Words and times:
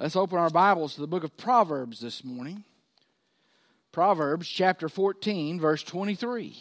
Let's 0.00 0.16
open 0.16 0.38
our 0.38 0.48
Bibles 0.48 0.94
to 0.94 1.02
the 1.02 1.06
book 1.06 1.24
of 1.24 1.36
Proverbs 1.36 2.00
this 2.00 2.24
morning. 2.24 2.64
Proverbs 3.92 4.48
chapter 4.48 4.88
14, 4.88 5.60
verse 5.60 5.82
23. 5.82 6.56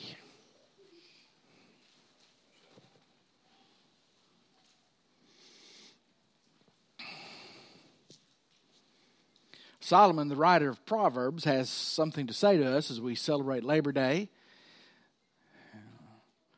Solomon, 9.79 10.27
the 10.27 10.35
writer 10.35 10.69
of 10.69 10.85
Proverbs, 10.85 11.45
has 11.45 11.69
something 11.69 12.27
to 12.27 12.33
say 12.33 12.57
to 12.57 12.75
us 12.75 12.91
as 12.91 12.99
we 12.99 13.15
celebrate 13.15 13.63
Labor 13.63 13.93
Day. 13.93 14.27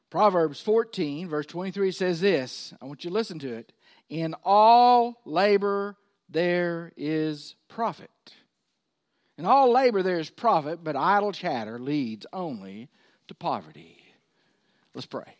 Proverbs 0.09 0.59
14, 0.61 1.29
verse 1.29 1.45
23 1.45 1.91
says 1.91 2.21
this. 2.21 2.73
I 2.81 2.85
want 2.85 3.03
you 3.03 3.11
to 3.11 3.13
listen 3.13 3.37
to 3.37 3.53
it. 3.53 3.71
In 4.09 4.33
all 4.43 5.21
labor 5.25 5.95
there 6.31 6.91
is 6.95 7.55
profit. 7.67 8.09
In 9.37 9.45
all 9.45 9.71
labor 9.71 10.01
there 10.01 10.19
is 10.19 10.29
profit, 10.29 10.83
but 10.83 10.95
idle 10.95 11.31
chatter 11.31 11.77
leads 11.77 12.25
only 12.31 12.89
to 13.27 13.35
poverty. 13.35 13.97
Let's 14.93 15.05
pray. 15.05 15.35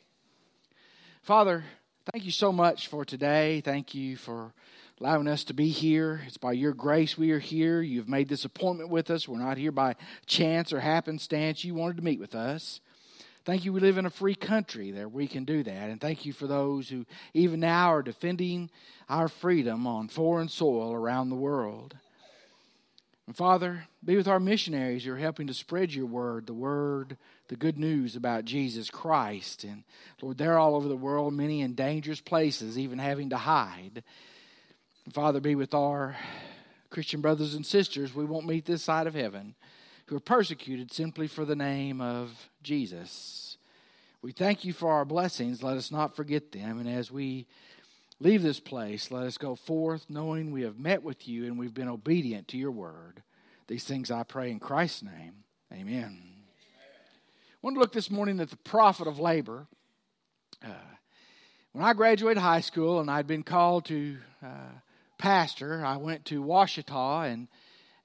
Father, 1.22 1.64
thank 2.12 2.26
you 2.26 2.32
so 2.32 2.52
much 2.52 2.88
for 2.88 3.06
today. 3.06 3.62
Thank 3.62 3.94
you 3.94 4.18
for 4.18 4.54
allowing 5.00 5.28
us 5.28 5.44
to 5.46 5.54
be 5.54 5.70
here. 5.70 6.22
It's 6.26 6.38
by 6.38 6.54
your 6.54 6.74
grace 6.74 7.18
we 7.18 7.32
are 7.32 7.40
here. 7.40 7.82
You've 7.82 8.10
made 8.10 8.30
this 8.30 8.46
appointment 8.46 8.90
with 8.90 9.10
us. 9.10 9.28
We're 9.28 9.40
not 9.40 9.58
here 9.58 9.72
by 9.72 9.96
chance 10.26 10.72
or 10.72 10.80
happenstance. 10.80 11.64
You 11.64 11.74
wanted 11.74 11.98
to 11.98 12.04
meet 12.04 12.20
with 12.20 12.36
us. 12.36 12.82
Thank 13.44 13.66
you, 13.66 13.74
we 13.74 13.80
live 13.80 13.98
in 13.98 14.06
a 14.06 14.12
free 14.12 14.36
country 14.36 14.92
that 14.92 15.12
we 15.12 15.28
can 15.28 15.46
do 15.46 15.64
that. 15.64 15.90
And 15.90 16.00
thank 16.00 16.26
you 16.26 16.34
for 16.34 16.46
those 16.46 16.90
who, 16.90 17.06
even 17.34 17.60
now, 17.60 17.92
are 17.92 18.04
defending 18.04 18.70
our 19.10 19.28
freedom 19.28 19.88
on 19.88 20.10
foreign 20.10 20.48
soil 20.48 20.94
around 20.94 21.30
the 21.30 21.36
world. 21.36 21.96
And 23.26 23.36
Father, 23.36 23.88
be 24.04 24.16
with 24.16 24.28
our 24.28 24.40
missionaries 24.40 25.06
who 25.06 25.14
are 25.14 25.18
helping 25.18 25.48
to 25.48 25.54
spread 25.54 25.94
your 25.94 26.06
word, 26.06 26.46
the 26.46 26.54
word, 26.54 27.18
the 27.48 27.56
good 27.56 27.80
news 27.80 28.16
about 28.16 28.46
Jesus 28.46 28.90
Christ. 28.90 29.64
And 29.64 29.86
Lord, 30.22 30.38
they're 30.38 30.58
all 30.58 30.76
over 30.76 30.88
the 30.88 30.96
world, 30.96 31.34
many 31.34 31.62
in 31.62 31.74
dangerous 31.74 32.22
places, 32.22 32.78
even 32.78 33.00
having 33.00 33.30
to 33.32 33.38
hide. 33.38 34.04
And 35.06 35.14
Father, 35.14 35.40
be 35.40 35.56
with 35.56 35.74
our 35.74 36.16
Christian 36.92 37.22
brothers 37.22 37.56
and 37.56 37.66
sisters 37.66 38.14
we 38.14 38.26
won't 38.26 38.46
meet 38.46 38.66
this 38.66 38.84
side 38.84 39.08
of 39.08 39.16
heaven 39.16 39.56
who 40.06 40.16
are 40.16 40.22
persecuted 40.22 40.92
simply 40.92 41.28
for 41.28 41.46
the 41.46 41.56
name 41.56 42.02
of 42.02 42.50
Jesus. 42.64 43.58
We 44.22 44.32
thank 44.32 44.66
you 44.66 44.74
for 44.74 44.92
our 44.92 45.06
blessings. 45.06 45.64
Let 45.64 45.78
us 45.78 45.92
not 45.92 46.16
forget 46.16 46.52
them. 46.52 46.80
And 46.80 46.90
as 46.90 47.12
we 47.12 47.48
leave 48.20 48.44
this 48.44 48.60
place, 48.60 49.10
let 49.10 49.26
us 49.26 49.38
go 49.38 49.56
forth 49.56 50.06
knowing 50.10 50.52
we 50.52 50.62
have 50.62 50.78
met 50.78 51.02
with 51.02 51.28
you 51.28 51.46
and 51.46 51.58
we've 51.58 51.74
been 51.74 51.88
obedient 51.88 52.48
to 52.50 52.58
your 52.58 52.72
word. 52.72 53.24
These 53.68 53.86
things 53.86 54.12
I 54.12 54.24
pray 54.24 54.52
in 54.52 54.60
Christ's 54.60 55.04
name. 55.04 55.44
Amen. 55.74 56.22
I 56.32 57.58
want 57.62 57.76
to 57.76 57.80
look 57.80 57.94
this 57.94 58.12
morning 58.12 58.40
at 58.40 58.50
the 58.50 58.58
profit 58.58 59.08
of 59.08 59.20
labor. 59.20 59.68
Uh, 60.64 60.70
when 61.72 61.86
I 61.86 61.94
graduated 61.94 62.42
high 62.42 62.62
school 62.62 63.00
and 63.00 63.10
I'd 63.10 63.28
been 63.28 63.44
called 63.44 63.86
to 63.86 64.18
uh, 64.44 64.72
pastor, 65.18 65.86
I 65.86 65.98
went 65.98 66.26
to 66.26 66.44
Ouachita 66.44 67.32
and 67.32 67.48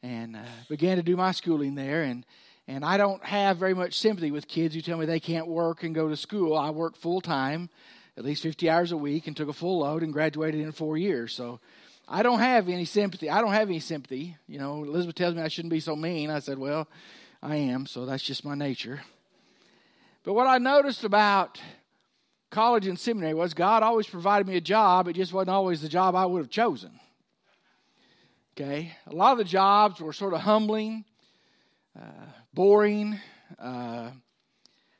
and 0.02 0.36
uh, 0.36 0.40
began 0.68 0.96
to 0.96 1.02
do 1.02 1.16
my 1.16 1.32
schooling 1.32 1.74
there. 1.74 2.02
And 2.02 2.24
and 2.68 2.84
I 2.84 2.96
don't 2.96 3.24
have 3.24 3.58
very 3.58 3.74
much 3.74 3.94
sympathy 3.94 4.32
with 4.32 4.48
kids 4.48 4.74
who 4.74 4.80
tell 4.80 4.98
me 4.98 5.06
they 5.06 5.20
can't 5.20 5.46
work 5.46 5.84
and 5.84 5.94
go 5.94 6.08
to 6.08 6.16
school. 6.16 6.56
I 6.56 6.70
worked 6.70 6.96
full 6.96 7.20
time, 7.20 7.70
at 8.16 8.24
least 8.24 8.42
50 8.42 8.68
hours 8.68 8.90
a 8.90 8.96
week, 8.96 9.28
and 9.28 9.36
took 9.36 9.48
a 9.48 9.52
full 9.52 9.80
load 9.80 10.02
and 10.02 10.12
graduated 10.12 10.60
in 10.60 10.72
four 10.72 10.96
years. 10.96 11.32
So 11.32 11.60
I 12.08 12.24
don't 12.24 12.40
have 12.40 12.68
any 12.68 12.84
sympathy. 12.84 13.30
I 13.30 13.40
don't 13.40 13.52
have 13.52 13.68
any 13.68 13.78
sympathy. 13.78 14.36
You 14.48 14.58
know, 14.58 14.82
Elizabeth 14.82 15.14
tells 15.14 15.36
me 15.36 15.42
I 15.42 15.48
shouldn't 15.48 15.70
be 15.70 15.80
so 15.80 15.94
mean. 15.94 16.28
I 16.28 16.40
said, 16.40 16.58
well, 16.58 16.88
I 17.40 17.56
am, 17.56 17.86
so 17.86 18.04
that's 18.04 18.22
just 18.22 18.44
my 18.44 18.56
nature. 18.56 19.00
But 20.24 20.34
what 20.34 20.48
I 20.48 20.58
noticed 20.58 21.04
about 21.04 21.60
college 22.50 22.88
and 22.88 22.98
seminary 22.98 23.34
was 23.34 23.54
God 23.54 23.84
always 23.84 24.08
provided 24.08 24.48
me 24.48 24.56
a 24.56 24.60
job. 24.60 25.06
It 25.06 25.12
just 25.12 25.32
wasn't 25.32 25.50
always 25.50 25.82
the 25.82 25.88
job 25.88 26.16
I 26.16 26.26
would 26.26 26.40
have 26.40 26.50
chosen. 26.50 26.98
Okay, 28.58 28.96
a 29.06 29.14
lot 29.14 29.32
of 29.32 29.38
the 29.38 29.44
jobs 29.44 30.00
were 30.00 30.14
sort 30.14 30.32
of 30.32 30.40
humbling, 30.40 31.04
uh, 31.94 32.24
boring, 32.54 33.20
uh, 33.58 34.12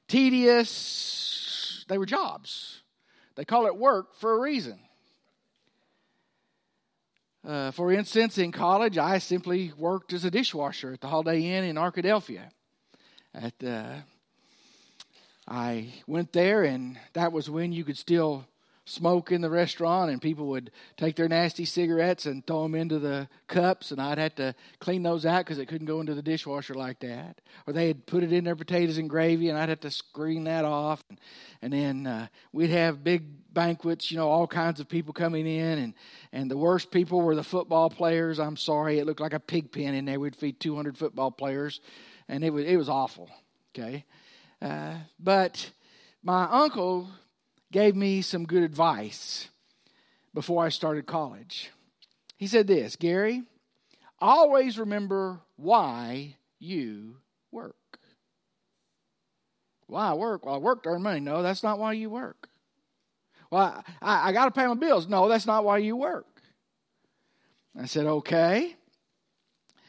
tedious. 0.09 1.83
They 1.89 1.97
were 1.97 2.05
jobs. 2.05 2.83
They 3.35 3.47
call 3.47 3.65
it 3.65 3.75
work 3.75 4.15
for 4.17 4.35
a 4.35 4.39
reason. 4.39 4.79
Uh, 7.47 7.71
for 7.71 7.91
instance, 7.91 8.37
in 8.37 8.53
college, 8.53 8.99
I 8.99 9.17
simply 9.17 9.73
worked 9.75 10.13
as 10.13 10.27
a 10.27 10.31
dishwasher 10.31 10.93
at 10.93 11.01
the 11.01 11.09
Holiday 11.09 11.57
Inn 11.57 11.65
in 11.65 11.77
Arkadelphia. 11.77 12.51
At 13.33 13.55
uh, 13.65 13.95
I 15.49 15.95
went 16.07 16.35
there, 16.35 16.63
and 16.63 16.99
that 17.15 17.33
was 17.33 17.49
when 17.49 17.73
you 17.73 17.85
could 17.85 17.97
still 17.97 18.45
smoke 18.87 19.33
in 19.33 19.41
the 19.41 19.51
restaurant 19.51 20.13
and 20.13 20.23
people 20.23 20.47
would 20.47 20.71
take 20.97 21.17
their 21.17 21.29
nasty 21.29 21.65
cigarettes 21.65 22.25
and 22.25 22.47
throw 22.47 22.63
them 22.63 22.77
into 22.77 23.01
the 23.01 23.29
cups 23.49 23.91
and 23.91 24.01
I'd 24.01 24.19
have 24.19 24.37
to 24.37 24.55
clean 24.79 25.03
those 25.03 25.27
out 25.27 25.45
because 25.45 25.59
it 25.59 25.67
couldn't 25.67 25.89
go 25.89 26.01
into 26.01 26.15
the 26.15 26.23
dishwasher 26.23 26.75
like 26.75 27.01
that. 27.01 27.41
Or 27.67 27.73
they 27.73 27.89
had 27.89 28.07
put 28.07 28.23
it 28.23 28.33
in 28.33 28.45
their 28.45 28.55
potatoes 28.55 28.97
and 28.97 29.11
gravy 29.11 29.49
and 29.49 29.59
I'd 29.59 29.69
have 29.69 29.81
to 29.81 29.91
screen 29.91 30.45
that 30.45 30.65
off. 30.65 31.03
And, 31.11 31.19
and 31.63 31.73
then 31.73 32.07
uh, 32.07 32.27
we'd 32.53 32.71
have 32.71 33.03
big 33.03 33.25
banquets, 33.53 34.13
you 34.13 34.19
know, 34.19 34.29
all 34.29 34.47
kinds 34.47 34.79
of 34.79 34.89
people 34.89 35.13
coming 35.13 35.49
in 35.49 35.79
and, 35.79 35.95
and 36.33 36.49
the 36.49 36.57
worst 36.57 36.93
people 36.93 37.21
were 37.21 37.35
the 37.35 37.45
football 37.45 37.91
players. 37.91 38.39
I'm 38.39 38.57
sorry, 38.57 39.01
it 39.01 39.07
looked 39.07 39.21
like 39.21 39.35
a 39.35 39.41
pig 39.41 39.73
pen 39.73 39.95
in 39.95 40.05
there. 40.05 40.21
We'd 40.21 40.37
feed 40.37 40.61
200 40.61 40.97
football 40.97 41.33
players 41.33 41.81
and 42.29 42.45
it 42.45 42.51
was, 42.51 42.65
it 42.65 42.77
was 42.77 42.89
awful, 42.89 43.29
okay? 43.77 44.05
Uh, 44.63 44.95
but 45.19 45.73
my 46.23 46.45
uncle 46.45 47.09
gave 47.73 47.97
me 47.97 48.23
some 48.23 48.45
good 48.45 48.63
advice 48.63 49.49
before 50.35 50.65
I 50.65 50.69
started 50.69 51.07
college. 51.07 51.71
He 52.37 52.47
said 52.47 52.67
this 52.67 52.97
Gary, 52.97 53.43
always 54.21 54.79
remember 54.79 55.41
why 55.57 56.37
you 56.59 57.17
work. 57.51 57.77
Why 59.87 60.11
I 60.11 60.15
work? 60.15 60.45
Well, 60.45 60.57
I 60.57 60.59
work 60.59 60.83
to 60.83 60.91
earn 60.91 61.03
money. 61.03 61.21
No, 61.21 61.43
that's 61.43 61.63
not 61.63 61.79
why 61.79 61.93
you 61.93 62.11
work. 62.11 62.49
Well, 63.51 63.85
I, 64.03 64.29
I 64.29 64.33
got 64.33 64.47
to 64.47 64.51
pay 64.51 64.67
my 64.67 64.75
bills. 64.75 65.07
No, 65.07 65.29
that's 65.29 65.47
not 65.47 65.65
why 65.65 65.79
you 65.79 65.97
work. 65.97 66.27
I 67.79 67.87
said, 67.87 68.07
okay. 68.07 68.75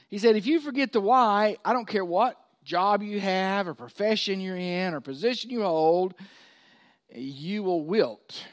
He 0.09 0.17
said, 0.19 0.35
if 0.35 0.45
you 0.45 0.59
forget 0.59 0.93
the 0.93 1.01
why, 1.01 1.57
I 1.65 1.73
don't 1.73 1.87
care 1.87 2.05
what 2.05 2.37
job 2.63 3.01
you 3.01 3.19
have 3.19 3.67
or 3.67 3.73
profession 3.73 4.39
you're 4.39 4.57
in 4.57 4.93
or 4.93 5.01
position 5.01 5.49
you 5.49 5.63
hold, 5.63 6.13
you 7.13 7.63
will 7.63 7.83
wilt 7.83 8.45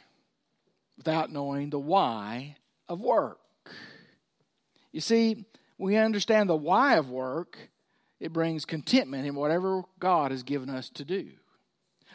without 0.97 1.31
knowing 1.31 1.71
the 1.71 1.79
why 1.79 2.57
of 2.89 3.01
work. 3.01 3.41
You 4.93 5.01
see, 5.01 5.45
we 5.79 5.97
understand 5.97 6.49
the 6.49 6.57
why 6.57 6.97
of 6.97 7.11
work, 7.11 7.59
it 8.21 8.33
brings 8.33 8.65
contentment 8.65 9.27
in 9.27 9.35
whatever 9.35 9.83
God 9.99 10.31
has 10.31 10.43
given 10.43 10.71
us 10.71 10.89
to 10.91 11.05
do. 11.05 11.31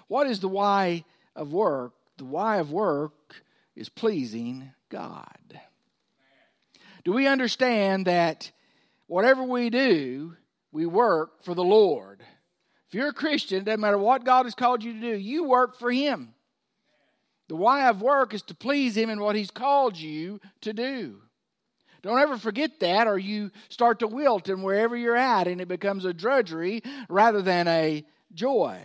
What 0.08 0.28
is 0.28 0.40
the 0.40 0.48
why 0.48 1.04
of 1.36 1.52
work? 1.52 1.94
The 2.18 2.26
why 2.26 2.58
of 2.58 2.72
work 2.72 3.44
is 3.76 3.90
pleasing 3.90 4.72
God. 4.90 5.60
Do 7.04 7.14
we 7.14 7.28
understand 7.28 8.08
that 8.08 8.52
whatever 9.08 9.44
we 9.44 9.70
do, 9.70 10.36
we 10.72 10.86
work 10.86 11.44
for 11.44 11.54
the 11.54 11.64
Lord? 11.64 12.24
If 12.90 12.96
you're 12.96 13.10
a 13.10 13.14
Christian, 13.14 13.60
it 13.60 13.66
doesn't 13.66 13.82
matter 13.82 14.00
what 14.00 14.26
God 14.26 14.46
has 14.46 14.56
called 14.56 14.84
you 14.84 14.94
to 14.94 15.00
do, 15.00 15.16
you 15.16 15.44
work 15.44 15.78
for 15.78 15.92
Him. 15.92 16.34
The 17.48 17.56
why 17.56 17.88
of 17.88 18.02
work 18.02 18.34
is 18.34 18.42
to 18.44 18.56
please 18.56 18.98
Him 18.98 19.12
in 19.12 19.20
what 19.22 19.36
He's 19.36 19.52
called 19.52 19.96
you 19.96 20.42
to 20.62 20.74
do. 20.74 21.22
Don't 22.02 22.20
ever 22.20 22.38
forget 22.38 22.80
that, 22.80 23.06
or 23.06 23.20
you 23.20 23.52
start 23.69 24.00
to 24.00 24.08
wilt 24.08 24.50
and 24.50 24.63
wherever 24.63 24.96
you're 24.96 25.16
at, 25.16 25.48
and 25.48 25.62
it 25.62 25.68
becomes 25.68 26.04
a 26.04 26.13
drudgery 26.13 26.81
rather 27.10 27.44
than 27.44 27.68
a 27.68 28.06
joy. 28.34 28.80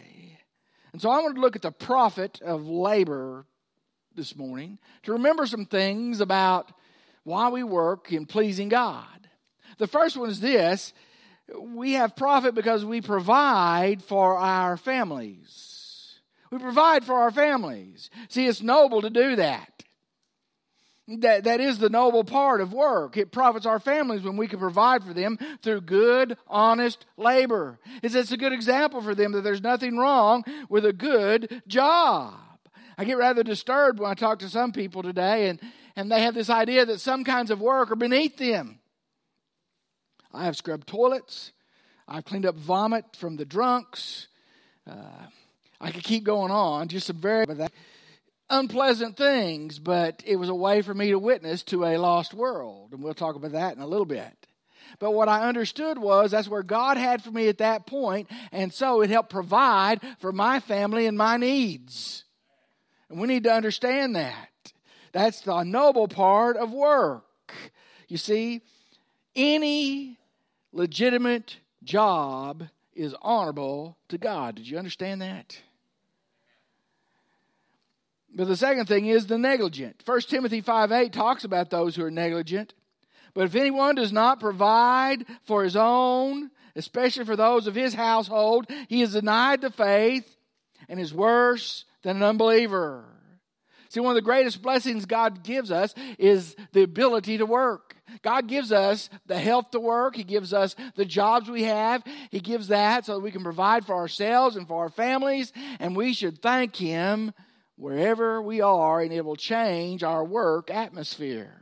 And 0.93 1.01
so 1.01 1.11
I 1.11 1.21
want 1.21 1.37
to 1.37 1.41
look 1.41 1.57
at 1.57 1.63
the 1.63 1.73
profit 1.73 2.43
of 2.43 2.67
labor 2.67 3.47
this 4.15 4.37
morning 4.37 4.79
to 5.05 5.13
remember 5.13 5.47
some 5.47 5.65
things 5.65 6.21
about 6.21 6.73
why 7.23 7.49
we 7.49 7.63
work 7.63 8.13
in 8.13 8.27
pleasing 8.27 8.69
God. 8.69 9.29
The 9.79 9.87
first 9.87 10.17
one 10.17 10.29
is 10.29 10.41
this 10.41 10.93
we 11.61 11.93
have 11.93 12.17
profit 12.17 12.55
because 12.55 12.85
we 12.85 13.01
provide 13.01 14.03
for 14.03 14.39
our 14.39 14.77
families. 14.77 16.21
We 16.51 16.59
provide 16.59 17.05
for 17.05 17.15
our 17.15 17.31
families. 17.31 18.11
See, 18.29 18.47
it's 18.47 18.63
noble 18.63 19.03
to 19.03 19.11
do 19.11 19.37
that. 19.37 19.71
That, 21.07 21.45
that 21.45 21.61
is 21.61 21.79
the 21.79 21.91
noble 21.91 22.25
part 22.25 22.63
of 22.63 22.73
work. 22.73 23.19
It 23.19 23.31
profits 23.31 23.67
our 23.67 23.79
families 23.79 24.23
when 24.23 24.39
we 24.39 24.49
can 24.49 24.59
provide 24.59 25.05
for 25.05 25.13
them 25.13 25.39
through 25.63 25.83
good, 25.83 26.39
honest 26.47 27.05
labor. 27.19 27.79
It's, 28.03 28.15
it's 28.15 28.33
a 28.33 28.39
good 28.39 28.55
example 28.55 29.03
for 29.03 29.15
them 29.15 29.33
that 29.33 29.43
there's 29.43 29.61
nothing 29.61 29.99
wrong 29.99 30.45
with 30.71 30.87
a 30.87 30.95
good 30.95 31.63
job. 31.67 32.35
I 32.97 33.05
get 33.05 33.19
rather 33.19 33.43
disturbed 33.43 33.99
when 33.99 34.11
I 34.11 34.15
talk 34.15 34.39
to 34.39 34.49
some 34.49 34.73
people 34.73 35.03
today 35.03 35.49
and, 35.49 35.61
and 35.95 36.11
they 36.11 36.23
have 36.23 36.35
this 36.35 36.49
idea 36.49 36.87
that 36.87 37.01
some 37.01 37.23
kinds 37.23 37.51
of 37.51 37.61
work 37.61 37.91
are 37.91 37.97
beneath 37.97 38.39
them. 38.39 38.79
I 40.35 40.45
have 40.45 40.57
scrubbed 40.57 40.89
toilets. 40.89 41.53
I've 42.09 42.25
cleaned 42.25 42.45
up 42.45 42.57
vomit 42.57 43.05
from 43.17 43.37
the 43.37 43.45
drunks. 43.45 44.27
Uh, 44.89 45.27
I 45.81 45.91
could 45.91 46.03
keep 46.03 46.25
going 46.25 46.51
on, 46.51 46.89
just 46.89 47.07
some 47.07 47.17
very 47.17 47.47
unpleasant 48.51 49.17
things, 49.17 49.79
but 49.79 50.23
it 50.27 50.37
was 50.37 50.49
a 50.49 50.55
way 50.55 50.83
for 50.83 50.93
me 50.93 51.11
to 51.11 51.19
witness 51.19 51.63
to 51.65 51.85
a 51.85 51.97
lost 51.99 52.35
world. 52.35 52.93
And 52.93 53.03
we'll 53.03 53.15
talk 53.15 53.37
about 53.37 53.53
that 53.53 53.77
in 53.77 53.83
a 53.83 53.87
little 53.87 54.07
bit. 54.07 54.47
But 54.99 55.13
what 55.13 55.29
I 55.29 55.49
understood 55.49 55.99
was 55.99 56.31
that's 56.31 56.49
where 56.49 56.63
God 56.63 56.97
had 56.97 57.23
for 57.23 57.31
me 57.31 57.49
at 57.49 57.59
that 57.59 57.87
point, 57.87 58.29
and 58.53 58.73
so 58.73 59.01
it 59.01 59.11
helped 59.11 59.31
provide 59.31 60.01
for 60.19 60.33
my 60.33 60.61
family 60.61 61.07
and 61.07 61.17
my 61.17 61.37
needs. 61.37 62.25
And 63.09 63.21
we 63.21 63.29
need 63.29 63.45
to 63.45 63.53
understand 63.53 64.17
that. 64.17 64.49
That's 65.13 65.41
the 65.43 65.63
noble 65.63 66.09
part 66.09 66.57
of 66.57 66.73
work. 66.73 67.25
You 68.09 68.19
see, 68.19 68.63
any 69.35 70.19
legitimate 70.75 71.59
job 71.83 72.65
is 72.95 73.15
honorable 73.23 73.97
to 74.09 74.19
God. 74.19 74.57
Did 74.57 74.69
you 74.69 74.77
understand 74.77 75.23
that? 75.23 75.59
But 78.35 78.49
the 78.49 78.57
second 78.57 78.87
thing 78.87 79.07
is 79.07 79.27
the 79.27 79.39
negligent. 79.39 80.03
1 80.05 80.21
Timothy 80.23 80.61
5 80.61 80.91
8 80.91 81.13
talks 81.13 81.45
about 81.45 81.71
those 81.71 81.95
who 81.95 82.05
are 82.05 82.11
negligent. 82.11 82.75
But 83.33 83.47
if 83.47 83.55
anyone 83.55 83.95
does 83.95 84.13
not 84.13 84.41
provide 84.41 85.25
for 85.45 85.65
his 85.65 85.77
own, 85.77 86.51
especially 86.77 87.25
for 87.25 87.37
those 87.37 87.67
of 87.67 87.75
his 87.75 87.95
household, 87.95 88.67
he 88.89 89.03
is 89.03 89.13
denied 89.13 89.61
the 89.61 89.71
faith 89.71 90.37
and 90.89 90.99
is 90.99 91.15
worse 91.15 91.85
than 92.03 92.17
an 92.17 92.23
unbeliever. 92.23 93.05
See, 93.89 94.01
one 94.01 94.11
of 94.11 94.17
the 94.17 94.23
greatest 94.23 94.63
blessings 94.63 95.07
God 95.07 95.45
gives 95.45 95.71
us 95.71 95.95
is 96.19 96.57
the 96.73 96.83
ability 96.83 97.39
to 97.39 97.47
work. 97.47 97.94
God 98.23 98.47
gives 98.49 98.73
us 98.73 99.09
the 99.27 99.39
health 99.39 99.71
to 99.71 99.81
work. 99.81 100.17
He 100.17 100.25
gives 100.25 100.53
us 100.53 100.77
the 100.95 101.05
jobs 101.05 101.51
we 101.51 101.65
have. 101.65 102.03
He 102.31 102.41
gives 102.41 102.69
that 102.69 103.07
so 103.07 103.15
that 103.15 103.21
we 103.21 103.31
can 103.31 103.43
provide 103.43 103.85
for 103.87 103.95
ourselves 103.95 104.57
and 104.57 104.69
for 104.69 104.83
our 104.83 104.91
families. 104.91 105.53
And 105.81 105.97
we 105.97 106.13
should 106.13 106.43
thank 106.43 106.77
Him 106.77 107.33
wherever 107.77 108.41
we 108.41 108.61
are, 108.61 109.01
and 109.01 109.13
it 109.13 109.25
will 109.25 109.37
change 109.37 110.03
our 110.03 110.25
work 110.25 110.71
atmosphere. 110.71 111.61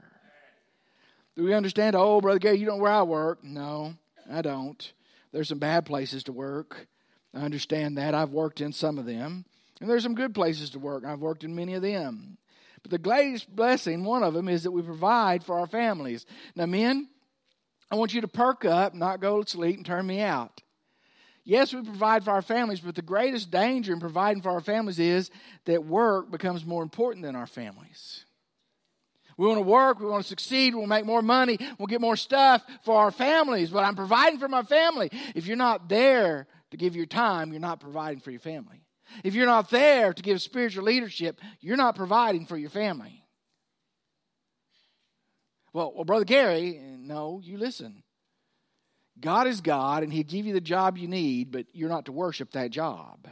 Do 1.36 1.44
we 1.44 1.54
understand? 1.54 1.96
Oh, 1.96 2.20
Brother 2.20 2.38
Gary, 2.38 2.58
you 2.58 2.66
don't 2.66 2.78
know 2.78 2.82
where 2.82 2.92
I 2.92 3.02
work. 3.02 3.42
No, 3.42 3.94
I 4.30 4.42
don't. 4.42 4.92
There's 5.32 5.48
some 5.48 5.58
bad 5.58 5.86
places 5.86 6.24
to 6.24 6.32
work. 6.32 6.86
I 7.34 7.40
understand 7.40 7.96
that. 7.96 8.14
I've 8.14 8.30
worked 8.30 8.60
in 8.60 8.72
some 8.72 8.98
of 8.98 9.06
them. 9.06 9.46
And 9.80 9.88
there's 9.88 10.02
some 10.02 10.14
good 10.14 10.34
places 10.34 10.70
to 10.70 10.78
work. 10.78 11.04
I've 11.04 11.20
worked 11.20 11.44
in 11.44 11.54
many 11.54 11.74
of 11.74 11.82
them. 11.82 12.36
But 12.82 12.90
the 12.90 12.98
greatest 12.98 13.54
blessing, 13.54 14.04
one 14.04 14.22
of 14.22 14.34
them, 14.34 14.48
is 14.48 14.64
that 14.64 14.70
we 14.70 14.82
provide 14.82 15.44
for 15.44 15.58
our 15.58 15.66
families. 15.66 16.26
Now, 16.56 16.66
men, 16.66 17.08
I 17.90 17.96
want 17.96 18.14
you 18.14 18.20
to 18.22 18.28
perk 18.28 18.64
up, 18.64 18.94
not 18.94 19.20
go 19.20 19.42
to 19.42 19.48
sleep, 19.48 19.76
and 19.76 19.86
turn 19.86 20.06
me 20.06 20.20
out. 20.20 20.62
Yes, 21.44 21.74
we 21.74 21.82
provide 21.82 22.24
for 22.24 22.30
our 22.30 22.42
families, 22.42 22.80
but 22.80 22.94
the 22.94 23.02
greatest 23.02 23.50
danger 23.50 23.92
in 23.92 24.00
providing 24.00 24.42
for 24.42 24.50
our 24.50 24.60
families 24.60 24.98
is 24.98 25.30
that 25.64 25.84
work 25.84 26.30
becomes 26.30 26.64
more 26.64 26.82
important 26.82 27.24
than 27.24 27.34
our 27.34 27.48
families. 27.48 28.24
We 29.36 29.46
want 29.46 29.58
to 29.58 29.62
work, 29.62 29.98
we 29.98 30.06
want 30.06 30.22
to 30.22 30.28
succeed, 30.28 30.74
we'll 30.74 30.86
make 30.86 31.04
more 31.04 31.22
money, 31.22 31.58
we'll 31.78 31.86
get 31.86 32.00
more 32.00 32.16
stuff 32.16 32.64
for 32.84 32.96
our 32.96 33.10
families, 33.10 33.70
but 33.70 33.82
I'm 33.82 33.96
providing 33.96 34.38
for 34.38 34.48
my 34.48 34.62
family. 34.62 35.10
If 35.34 35.46
you're 35.46 35.56
not 35.56 35.88
there 35.88 36.46
to 36.70 36.76
give 36.76 36.94
your 36.94 37.06
time, 37.06 37.50
you're 37.50 37.60
not 37.60 37.80
providing 37.80 38.20
for 38.20 38.30
your 38.30 38.40
family. 38.40 38.81
If 39.24 39.34
you're 39.34 39.46
not 39.46 39.70
there 39.70 40.12
to 40.12 40.22
give 40.22 40.40
spiritual 40.42 40.84
leadership, 40.84 41.40
you're 41.60 41.76
not 41.76 41.96
providing 41.96 42.46
for 42.46 42.56
your 42.56 42.70
family. 42.70 43.24
Well, 45.72 45.92
well, 45.94 46.04
Brother 46.04 46.24
Gary, 46.24 46.78
no, 46.98 47.40
you 47.42 47.56
listen. 47.56 48.02
God 49.20 49.46
is 49.46 49.60
God, 49.60 50.02
and 50.02 50.12
He'll 50.12 50.24
give 50.24 50.46
you 50.46 50.52
the 50.52 50.60
job 50.60 50.98
you 50.98 51.08
need, 51.08 51.50
but 51.50 51.66
you're 51.72 51.88
not 51.88 52.06
to 52.06 52.12
worship 52.12 52.52
that 52.52 52.70
job. 52.70 53.28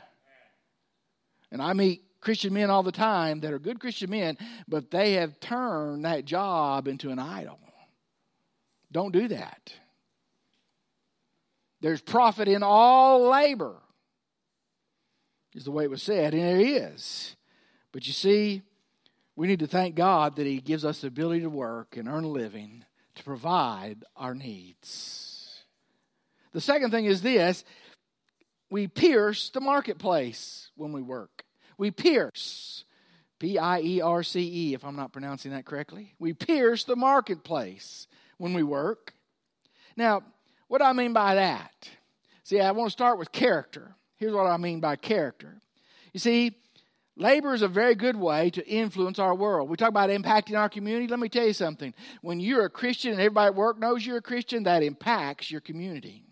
And 1.50 1.60
I 1.60 1.72
meet 1.72 2.02
Christian 2.20 2.52
men 2.54 2.70
all 2.70 2.82
the 2.82 2.92
time 2.92 3.40
that 3.40 3.52
are 3.52 3.58
good 3.58 3.80
Christian 3.80 4.10
men, 4.10 4.36
but 4.68 4.90
they 4.90 5.14
have 5.14 5.40
turned 5.40 6.04
that 6.04 6.24
job 6.24 6.86
into 6.86 7.10
an 7.10 7.18
idol. 7.18 7.58
Don't 8.92 9.12
do 9.12 9.28
that. 9.28 9.72
There's 11.80 12.00
profit 12.02 12.46
in 12.46 12.62
all 12.62 13.30
labor, 13.30 13.76
is 15.54 15.64
the 15.64 15.70
way 15.70 15.84
it 15.84 15.90
was 15.90 16.02
said, 16.02 16.34
and 16.34 16.60
it 16.60 16.66
is. 16.66 17.36
But 17.92 18.06
you 18.06 18.12
see, 18.12 18.62
we 19.36 19.46
need 19.46 19.60
to 19.60 19.66
thank 19.66 19.94
God 19.94 20.36
that 20.36 20.46
He 20.46 20.60
gives 20.60 20.84
us 20.84 21.00
the 21.00 21.08
ability 21.08 21.40
to 21.42 21.50
work 21.50 21.96
and 21.96 22.08
earn 22.08 22.24
a 22.24 22.28
living 22.28 22.84
to 23.16 23.24
provide 23.24 24.04
our 24.16 24.34
needs. 24.34 25.64
The 26.52 26.60
second 26.60 26.90
thing 26.90 27.04
is 27.04 27.22
this 27.22 27.64
we 28.70 28.86
pierce 28.86 29.50
the 29.50 29.60
marketplace 29.60 30.70
when 30.76 30.92
we 30.92 31.02
work. 31.02 31.44
We 31.76 31.90
pierce. 31.90 32.84
P 33.38 33.58
I 33.58 33.80
E 33.80 34.00
R 34.02 34.22
C 34.22 34.40
E, 34.40 34.74
if 34.74 34.84
I'm 34.84 34.96
not 34.96 35.12
pronouncing 35.12 35.52
that 35.52 35.64
correctly. 35.64 36.14
We 36.18 36.34
pierce 36.34 36.84
the 36.84 36.94
marketplace 36.94 38.06
when 38.36 38.52
we 38.52 38.62
work. 38.62 39.14
Now, 39.96 40.22
what 40.68 40.78
do 40.78 40.84
I 40.84 40.92
mean 40.92 41.12
by 41.12 41.36
that? 41.36 41.88
See, 42.44 42.60
I 42.60 42.70
want 42.72 42.88
to 42.88 42.92
start 42.92 43.18
with 43.18 43.32
character. 43.32 43.96
Here's 44.20 44.34
what 44.34 44.46
I 44.46 44.58
mean 44.58 44.80
by 44.80 44.96
character. 44.96 45.56
You 46.12 46.20
see, 46.20 46.54
labor 47.16 47.54
is 47.54 47.62
a 47.62 47.68
very 47.68 47.94
good 47.94 48.16
way 48.16 48.50
to 48.50 48.68
influence 48.68 49.18
our 49.18 49.34
world. 49.34 49.70
We 49.70 49.78
talk 49.78 49.88
about 49.88 50.10
impacting 50.10 50.58
our 50.58 50.68
community. 50.68 51.08
Let 51.08 51.18
me 51.18 51.30
tell 51.30 51.46
you 51.46 51.54
something. 51.54 51.94
When 52.20 52.38
you're 52.38 52.66
a 52.66 52.70
Christian 52.70 53.12
and 53.12 53.20
everybody 53.20 53.46
at 53.46 53.54
work 53.54 53.78
knows 53.78 54.04
you're 54.04 54.18
a 54.18 54.22
Christian, 54.22 54.64
that 54.64 54.82
impacts 54.82 55.50
your 55.50 55.62
community. 55.62 56.22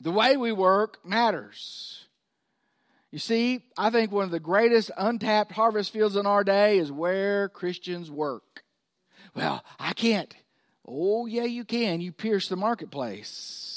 The 0.00 0.10
way 0.10 0.38
we 0.38 0.50
work 0.50 1.04
matters. 1.04 2.06
You 3.10 3.18
see, 3.18 3.64
I 3.76 3.90
think 3.90 4.12
one 4.12 4.24
of 4.24 4.30
the 4.30 4.40
greatest 4.40 4.90
untapped 4.96 5.52
harvest 5.52 5.92
fields 5.92 6.16
in 6.16 6.24
our 6.24 6.42
day 6.42 6.78
is 6.78 6.90
where 6.90 7.50
Christians 7.50 8.10
work. 8.10 8.64
Well, 9.34 9.62
I 9.78 9.92
can't. 9.92 10.34
Oh, 10.88 11.26
yeah, 11.26 11.44
you 11.44 11.64
can. 11.64 12.00
You 12.00 12.12
pierce 12.12 12.48
the 12.48 12.56
marketplace. 12.56 13.73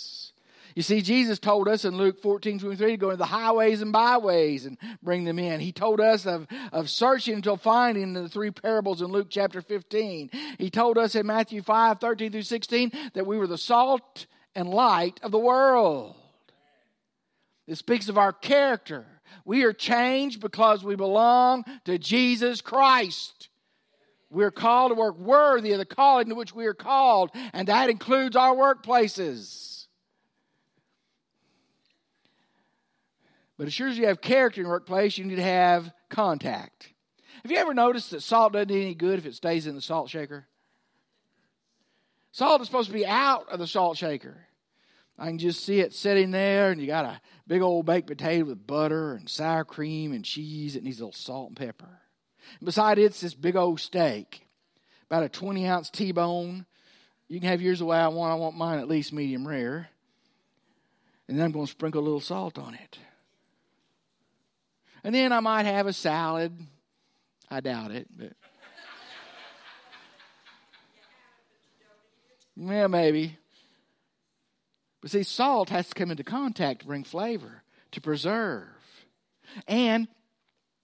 You 0.77 0.83
see, 0.83 1.01
Jesus 1.01 1.39
told 1.39 1.67
us 1.67 1.85
in 1.85 1.97
Luke 1.97 2.21
14 2.21 2.59
23 2.59 2.91
to 2.91 2.97
go 2.97 3.07
into 3.07 3.17
the 3.17 3.25
highways 3.25 3.81
and 3.81 3.91
byways 3.91 4.67
and 4.67 4.77
bring 5.01 5.23
them 5.23 5.39
in. 5.39 5.59
He 5.59 5.71
told 5.71 5.99
us 5.99 6.27
of, 6.27 6.45
of 6.71 6.87
searching 6.87 7.33
until 7.33 7.57
finding 7.57 8.13
the 8.13 8.29
three 8.29 8.51
parables 8.51 9.01
in 9.01 9.07
Luke 9.07 9.25
chapter 9.27 9.59
15. 9.59 10.29
He 10.59 10.69
told 10.69 10.99
us 10.99 11.15
in 11.15 11.25
Matthew 11.25 11.63
5 11.63 11.99
13 11.99 12.31
through 12.31 12.43
16 12.43 12.91
that 13.15 13.25
we 13.25 13.39
were 13.39 13.47
the 13.47 13.57
salt 13.57 14.27
and 14.53 14.69
light 14.69 15.19
of 15.23 15.31
the 15.31 15.39
world. 15.39 16.15
It 17.65 17.79
speaks 17.79 18.07
of 18.07 18.19
our 18.19 18.31
character. 18.31 19.03
We 19.45 19.63
are 19.63 19.73
changed 19.73 20.41
because 20.41 20.83
we 20.83 20.95
belong 20.95 21.65
to 21.85 21.97
Jesus 21.97 22.61
Christ. 22.61 23.49
We're 24.29 24.51
called 24.51 24.91
to 24.91 24.95
work 24.95 25.17
worthy 25.17 25.71
of 25.71 25.79
the 25.79 25.85
calling 25.85 26.29
to 26.29 26.35
which 26.35 26.53
we 26.53 26.67
are 26.67 26.75
called, 26.75 27.31
and 27.51 27.67
that 27.67 27.89
includes 27.89 28.35
our 28.35 28.53
workplaces. 28.53 29.76
But 33.57 33.67
as 33.67 33.73
sure 33.73 33.87
as 33.87 33.97
you 33.97 34.07
have 34.07 34.21
character 34.21 34.61
in 34.61 34.65
your 34.65 34.73
workplace, 34.73 35.17
you 35.17 35.25
need 35.25 35.35
to 35.35 35.43
have 35.43 35.91
contact. 36.09 36.93
Have 37.41 37.51
you 37.51 37.57
ever 37.57 37.73
noticed 37.73 38.11
that 38.11 38.21
salt 38.21 38.53
doesn't 38.53 38.67
do 38.67 38.75
any 38.75 38.93
good 38.93 39.19
if 39.19 39.25
it 39.25 39.35
stays 39.35 39.67
in 39.67 39.75
the 39.75 39.81
salt 39.81 40.09
shaker? 40.09 40.47
Salt 42.31 42.61
is 42.61 42.67
supposed 42.67 42.89
to 42.89 42.93
be 42.93 43.05
out 43.05 43.49
of 43.49 43.59
the 43.59 43.67
salt 43.67 43.97
shaker. 43.97 44.37
I 45.17 45.27
can 45.27 45.39
just 45.39 45.65
see 45.65 45.79
it 45.79 45.93
sitting 45.93 46.29
there, 46.29 46.69
and 46.69 46.79
you 46.79 46.85
got 46.85 47.05
a 47.05 47.19
big 47.47 47.61
old 47.61 47.87
baked 47.87 48.07
potato 48.07 48.45
with 48.45 48.67
butter 48.67 49.13
and 49.13 49.27
sour 49.27 49.65
cream 49.65 50.11
and 50.11 50.23
cheese. 50.23 50.75
It 50.75 50.83
needs 50.83 50.99
a 50.99 51.05
little 51.05 51.13
salt 51.13 51.49
and 51.49 51.57
pepper. 51.57 52.01
And 52.59 52.65
beside 52.65 52.99
it's 52.99 53.21
this 53.21 53.33
big 53.33 53.55
old 53.55 53.79
steak, 53.79 54.47
about 55.09 55.23
a 55.23 55.29
20 55.29 55.67
ounce 55.67 55.89
T 55.89 56.11
bone. 56.11 56.65
You 57.27 57.39
can 57.39 57.49
have 57.49 57.61
yours 57.61 57.79
the 57.79 57.85
way 57.85 57.97
I 57.97 58.07
want. 58.09 58.31
I 58.31 58.35
want 58.35 58.55
mine 58.55 58.79
at 58.79 58.87
least 58.87 59.11
medium 59.11 59.47
rare. 59.47 59.89
And 61.27 61.37
then 61.37 61.45
I'm 61.45 61.51
going 61.51 61.65
to 61.65 61.71
sprinkle 61.71 62.01
a 62.01 62.03
little 62.03 62.21
salt 62.21 62.57
on 62.57 62.73
it. 62.75 62.99
And 65.03 65.13
then 65.13 65.31
I 65.31 65.39
might 65.39 65.65
have 65.65 65.87
a 65.87 65.93
salad. 65.93 66.53
I 67.49 67.61
doubt 67.61 67.91
it, 67.91 68.07
but. 68.15 68.33
yeah, 72.55 72.87
maybe. 72.87 73.37
But 75.01 75.11
see, 75.11 75.23
salt 75.23 75.69
has 75.69 75.87
to 75.89 75.95
come 75.95 76.11
into 76.11 76.23
contact 76.23 76.81
to 76.81 76.87
bring 76.87 77.03
flavor, 77.03 77.63
to 77.91 78.01
preserve. 78.01 78.67
And 79.67 80.07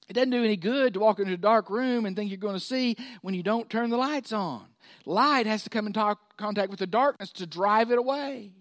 it 0.07 0.13
doesn't 0.13 0.29
do 0.29 0.43
any 0.43 0.57
good 0.57 0.93
to 0.93 0.99
walk 0.99 1.19
into 1.19 1.33
a 1.33 1.37
dark 1.37 1.69
room 1.69 2.05
and 2.05 2.15
think 2.15 2.29
you're 2.29 2.37
going 2.37 2.53
to 2.53 2.59
see 2.59 2.95
when 3.21 3.33
you 3.33 3.43
don't 3.43 3.69
turn 3.69 3.89
the 3.89 3.97
lights 3.97 4.31
on. 4.31 4.65
Light 5.05 5.45
has 5.45 5.63
to 5.63 5.69
come 5.69 5.87
in 5.87 5.93
contact 5.93 6.69
with 6.69 6.79
the 6.79 6.87
darkness 6.87 7.31
to 7.33 7.47
drive 7.47 7.91
it 7.91 7.97
away. 7.97 8.51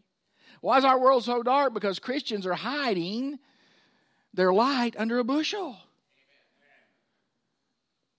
Why 0.61 0.79
is 0.79 0.85
our 0.85 0.99
world 0.99 1.25
so 1.25 1.43
dark? 1.43 1.75
Because 1.75 1.99
Christians 1.99 2.47
are 2.47 2.55
hiding 2.55 3.39
their 4.35 4.53
light 4.53 4.95
under 4.99 5.19
a 5.19 5.25
bushel. 5.25 5.77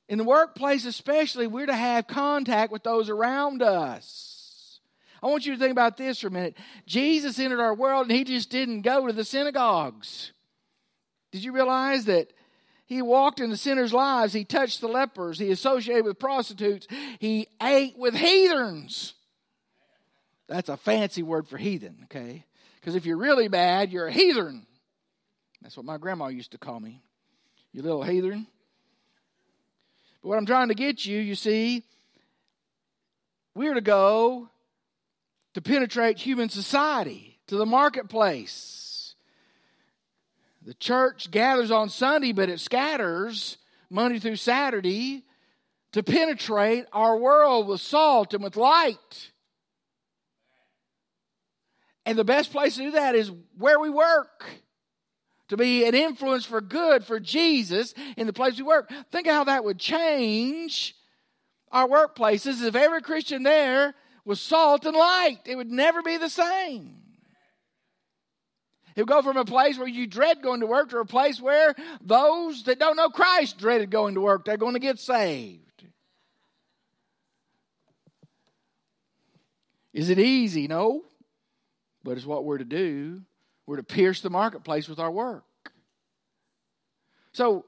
In 0.10 0.17
the 0.17 0.24
workplace, 0.24 0.86
especially, 0.86 1.48
we're 1.48 1.65
to 1.65 1.74
have 1.74 2.08
contact 2.08 2.72
with 2.72 2.84
those 2.84 3.10
around 3.10 3.62
us. 3.62 4.79
I 5.24 5.27
want 5.27 5.46
you 5.46 5.53
to 5.53 5.60
think 5.60 5.72
about 5.72 5.96
this 5.96 6.20
for 6.20 6.27
a 6.27 6.32
minute. 6.32 6.58
Jesus 6.86 7.39
entered 7.39 7.62
our 7.62 7.74
world 7.74 8.08
and 8.08 8.15
he 8.15 8.25
just 8.25 8.50
didn't 8.50 8.82
go 8.82 9.08
to 9.08 9.13
the 9.13 9.24
synagogues. 9.24 10.34
Did 11.32 11.43
you 11.46 11.53
realize 11.53 12.05
that 12.05 12.34
he 12.86 13.01
walked 13.01 13.39
in 13.39 13.50
the 13.50 13.58
sinners' 13.58 13.93
lives? 13.93 14.34
He 14.34 14.43
touched 14.43 14.82
the 14.82 14.89
lepers. 14.89 15.39
He 15.39 15.50
associated 15.50 16.03
with 16.03 16.20
prostitutes. 16.20 16.88
He 17.20 17.48
ate 17.62 17.98
with 17.98 18.13
heathens. 18.15 19.13
That's 20.50 20.70
a 20.70 20.75
fancy 20.75 21.24
word 21.24 21.48
for 21.48 21.58
heathen, 21.58 22.00
okay? 22.03 22.46
Because 22.82 22.96
if 22.96 23.05
you're 23.05 23.17
really 23.17 23.48
bad, 23.48 23.91
you're 23.91 24.08
a 24.08 24.12
heathen. 24.12 24.67
That's 25.63 25.77
what 25.77 25.86
my 25.86 25.98
grandma 25.98 26.27
used 26.27 26.51
to 26.51 26.58
call 26.58 26.79
me. 26.79 27.01
You 27.72 27.82
little 27.82 28.03
heathen. 28.03 28.46
But 30.22 30.29
what 30.29 30.38
I'm 30.38 30.46
trying 30.46 30.67
to 30.67 30.75
get 30.75 31.05
you, 31.05 31.20
you 31.20 31.36
see, 31.36 31.84
we're 33.55 33.74
to 33.74 33.82
go 33.82 34.50
to 35.53 35.62
penetrate 35.62 36.20
human 36.20 36.50
society, 36.50 37.39
to 37.48 37.55
the 37.55 37.65
marketplace. 37.65 39.15
The 40.65 40.74
church 40.74 41.32
gathers 41.32 41.72
on 41.72 41.89
Sunday, 41.89 42.34
but 42.34 42.50
it 42.50 42.60
scatters 42.60 43.58
Monday 43.89 44.20
through 44.20 44.38
Saturday 44.38 45.24
to 45.93 46.03
penetrate 46.03 46.86
our 46.91 47.17
world 47.17 47.67
with 47.67 47.79
salt 47.79 48.34
and 48.34 48.43
with 48.43 48.58
light. 48.58 49.32
And 52.05 52.17
the 52.17 52.24
best 52.25 52.51
place 52.51 52.75
to 52.75 52.82
do 52.84 52.91
that 52.91 53.15
is 53.15 53.32
where 53.58 53.79
we 53.79 53.89
work. 53.89 54.46
To 55.50 55.57
be 55.57 55.85
an 55.85 55.93
influence 55.93 56.45
for 56.45 56.62
good 56.62 57.03
for 57.03 57.19
Jesus 57.19 57.93
in 58.17 58.27
the 58.27 58.33
place 58.33 58.57
we 58.57 58.63
work. 58.63 58.91
Think 59.12 59.27
of 59.27 59.33
how 59.33 59.43
that 59.45 59.63
would 59.63 59.77
change 59.77 60.95
our 61.71 61.88
workplaces 61.88 62.63
if 62.63 62.75
every 62.75 63.01
Christian 63.01 63.43
there 63.43 63.93
was 64.25 64.39
salt 64.39 64.85
and 64.85 64.95
light. 64.95 65.39
It 65.45 65.55
would 65.55 65.71
never 65.71 66.01
be 66.01 66.17
the 66.17 66.29
same. 66.29 66.95
It 68.95 69.01
would 69.01 69.09
go 69.09 69.21
from 69.21 69.38
a 69.38 69.45
place 69.45 69.77
where 69.77 69.88
you 69.88 70.07
dread 70.07 70.41
going 70.41 70.62
to 70.62 70.67
work 70.67 70.91
to 70.91 71.00
a 71.00 71.05
place 71.05 71.41
where 71.41 71.75
those 72.00 72.63
that 72.63 72.79
don't 72.79 72.95
know 72.95 73.09
Christ 73.09 73.57
dreaded 73.57 73.89
going 73.89 74.15
to 74.15 74.21
work. 74.21 74.45
They're 74.45 74.55
going 74.55 74.75
to 74.75 74.79
get 74.79 75.00
saved. 75.00 75.59
Is 79.93 80.09
it 80.09 80.19
easy? 80.19 80.67
No 80.67 81.03
but 82.03 82.17
it's 82.17 82.25
what 82.25 82.43
we're 82.43 82.57
to 82.57 82.65
do. 82.65 83.21
We're 83.65 83.77
to 83.77 83.84
pierce 83.84 84.22
the 84.22 84.29
marketplace 84.29 84.88
with 84.88 85.00
our 85.00 85.12
work. 85.12 85.43
So, 87.32 87.65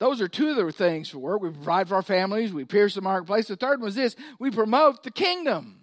those 0.00 0.20
are 0.20 0.28
two 0.28 0.50
of 0.50 0.56
the 0.56 0.72
things 0.72 1.08
for 1.08 1.18
work. 1.18 1.40
We 1.40 1.50
provide 1.50 1.88
for 1.88 1.94
our 1.94 2.02
families, 2.02 2.52
we 2.52 2.64
pierce 2.64 2.94
the 2.94 3.00
marketplace. 3.00 3.46
The 3.46 3.56
third 3.56 3.80
one 3.80 3.86
was 3.86 3.94
this 3.94 4.16
we 4.38 4.50
promote 4.50 5.02
the 5.02 5.10
kingdom. 5.10 5.80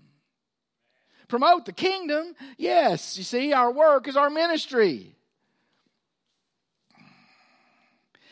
Promote 1.27 1.65
the 1.65 1.71
kingdom? 1.71 2.35
Yes, 2.57 3.17
you 3.17 3.23
see, 3.23 3.53
our 3.53 3.71
work 3.71 4.09
is 4.09 4.17
our 4.17 4.29
ministry. 4.29 5.15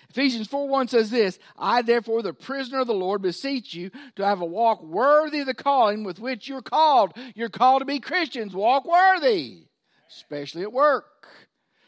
Ephesians 0.10 0.48
4 0.48 0.68
1 0.68 0.88
says 0.90 1.10
this 1.10 1.40
I, 1.58 1.82
therefore, 1.82 2.22
the 2.22 2.34
prisoner 2.34 2.82
of 2.82 2.88
the 2.88 2.94
Lord, 2.94 3.22
beseech 3.22 3.74
you 3.74 3.92
to 4.16 4.26
have 4.26 4.42
a 4.42 4.46
walk 4.46 4.84
worthy 4.84 5.40
of 5.40 5.46
the 5.46 5.54
calling 5.54 6.04
with 6.04 6.20
which 6.20 6.50
you're 6.50 6.62
called. 6.62 7.14
You're 7.36 7.50
called 7.50 7.82
to 7.82 7.86
be 7.86 8.00
Christians. 8.00 8.54
Walk 8.54 8.86
worthy, 8.86 9.69
especially 10.10 10.64
at 10.64 10.74
work. 10.74 11.28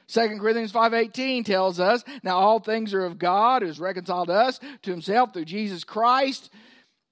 2 0.08 0.40
Corinthians 0.40 0.74
5.18 0.74 1.46
tells 1.46 1.80
us, 1.80 2.04
Now 2.22 2.38
all 2.38 2.60
things 2.60 2.94
are 2.94 3.06
of 3.06 3.18
God, 3.18 3.62
who 3.62 3.68
has 3.68 3.80
reconciled 3.80 4.30
us 4.30 4.60
to 4.84 4.92
himself 4.92 5.34
through 5.34 5.46
Jesus 5.46 5.84
Christ, 5.84 6.50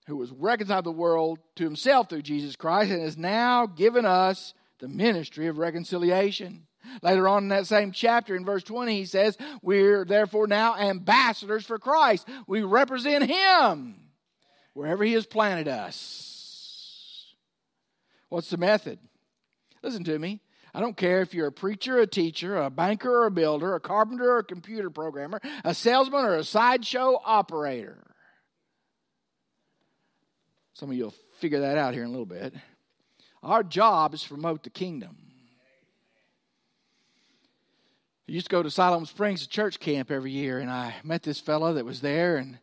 who 0.08 0.20
has 0.20 0.32
reconciled 0.32 0.86
the 0.86 0.92
world 0.92 1.40
to 1.56 1.64
himself 1.64 2.10
through 2.10 2.24
Jesus 2.24 2.56
Christ, 2.56 2.92
and 2.92 3.02
has 3.02 3.18
now 3.18 3.66
given 3.66 4.06
us 4.06 4.54
the 4.80 4.90
ministry 4.90 5.48
of 5.48 5.58
reconciliation. 5.58 6.68
Later 7.02 7.28
on 7.28 7.44
in 7.44 7.50
that 7.50 7.68
same 7.68 7.92
chapter, 7.92 8.36
in 8.36 8.46
verse 8.46 8.64
20, 8.64 8.96
he 8.96 9.06
says, 9.06 9.38
We're 9.62 10.06
therefore 10.06 10.48
now 10.48 10.76
ambassadors 10.76 11.66
for 11.66 11.80
Christ. 11.80 12.28
We 12.48 12.64
represent 12.64 13.30
him 13.30 13.96
wherever 14.74 15.04
he 15.04 15.14
has 15.14 15.26
planted 15.26 15.68
us. 15.68 17.34
What's 18.30 18.50
the 18.50 18.58
method? 18.58 19.00
Listen 19.84 20.04
to 20.06 20.20
me. 20.20 20.42
I 20.74 20.80
don't 20.80 20.96
care 20.96 21.22
if 21.22 21.34
you're 21.34 21.48
a 21.48 21.52
preacher, 21.52 22.00
a 22.00 22.08
teacher, 22.08 22.58
a 22.58 22.70
banker, 22.70 23.24
or 23.24 23.26
a 23.26 23.32
builder, 23.32 23.76
a 23.76 23.80
carpenter, 23.80 24.32
or 24.32 24.40
a 24.40 24.44
computer 24.44 24.90
programmer, 24.90 25.42
a 25.64 25.74
salesman, 25.74 26.26
or 26.26 26.36
a 26.36 26.44
sideshow 26.44 27.20
operator. 27.24 28.06
Some 30.74 30.92
of 30.92 30.96
you 30.96 31.06
will 31.06 31.16
figure 31.40 31.62
that 31.62 31.78
out 31.78 31.94
here 31.94 32.04
in 32.04 32.10
a 32.10 32.12
little 32.12 32.26
bit. 32.26 32.54
Our 33.42 33.64
job 33.64 34.14
is 34.14 34.24
to 34.24 34.30
promote 34.30 34.64
the 34.64 34.70
kingdom. 34.70 35.18
I 38.28 38.32
used 38.32 38.46
to 38.46 38.52
go 38.52 38.62
to 38.62 38.70
Siloam 38.70 39.06
Springs 39.06 39.48
church 39.48 39.80
camp 39.80 40.12
every 40.12 40.32
year, 40.32 40.60
and 40.60 40.70
I 40.70 40.96
met 41.04 41.24
this 41.24 41.40
fellow 41.40 41.74
that 41.74 41.86
was 41.86 42.02
there, 42.02 42.38
and 42.38 42.60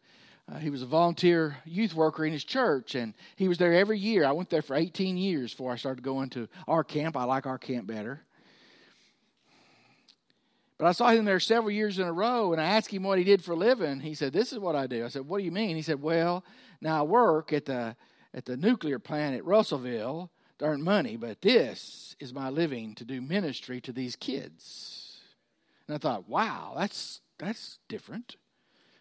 uh, 0.50 0.58
he 0.58 0.70
was 0.70 0.82
a 0.82 0.86
volunteer 0.86 1.56
youth 1.64 1.94
worker 1.94 2.24
in 2.24 2.32
his 2.32 2.44
church, 2.44 2.94
and 2.94 3.14
he 3.34 3.48
was 3.48 3.58
there 3.58 3.74
every 3.74 3.98
year. 3.98 4.24
I 4.24 4.32
went 4.32 4.48
there 4.48 4.62
for 4.62 4.76
18 4.76 5.16
years 5.16 5.52
before 5.52 5.72
I 5.72 5.76
started 5.76 6.04
going 6.04 6.30
to 6.30 6.48
our 6.68 6.84
camp. 6.84 7.16
I 7.16 7.24
like 7.24 7.46
our 7.46 7.58
camp 7.58 7.86
better. 7.86 8.22
But 10.78 10.86
I 10.86 10.92
saw 10.92 11.08
him 11.08 11.24
there 11.24 11.40
several 11.40 11.70
years 11.70 11.98
in 11.98 12.06
a 12.06 12.12
row, 12.12 12.52
and 12.52 12.60
I 12.60 12.66
asked 12.66 12.90
him 12.90 13.02
what 13.02 13.18
he 13.18 13.24
did 13.24 13.42
for 13.42 13.52
a 13.52 13.56
living. 13.56 14.00
He 14.00 14.14
said, 14.14 14.32
"This 14.32 14.52
is 14.52 14.58
what 14.58 14.76
I 14.76 14.86
do." 14.86 15.04
I 15.04 15.08
said, 15.08 15.26
"What 15.26 15.38
do 15.38 15.44
you 15.44 15.50
mean?" 15.50 15.74
He 15.74 15.82
said, 15.82 16.02
"Well, 16.02 16.44
now 16.80 17.00
I 17.00 17.02
work 17.02 17.52
at 17.52 17.64
the 17.64 17.96
at 18.34 18.44
the 18.44 18.56
nuclear 18.56 18.98
plant 18.98 19.36
at 19.36 19.44
Russellville 19.44 20.30
to 20.58 20.64
earn 20.64 20.82
money, 20.82 21.16
but 21.16 21.40
this 21.40 22.14
is 22.20 22.34
my 22.34 22.50
living 22.50 22.94
to 22.96 23.04
do 23.04 23.20
ministry 23.22 23.80
to 23.80 23.92
these 23.92 24.16
kids." 24.16 25.06
And 25.88 25.94
I 25.94 25.98
thought, 25.98 26.28
wow, 26.28 26.74
that's 26.76 27.20
that's 27.38 27.78
different. 27.88 28.36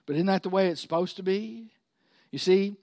But 0.05 0.15
isn't 0.15 0.27
that 0.27 0.43
the 0.43 0.49
way 0.49 0.67
it's 0.67 0.81
supposed 0.81 1.15
to 1.17 1.23
be? 1.23 1.71
You 2.31 2.39
see, 2.39 2.77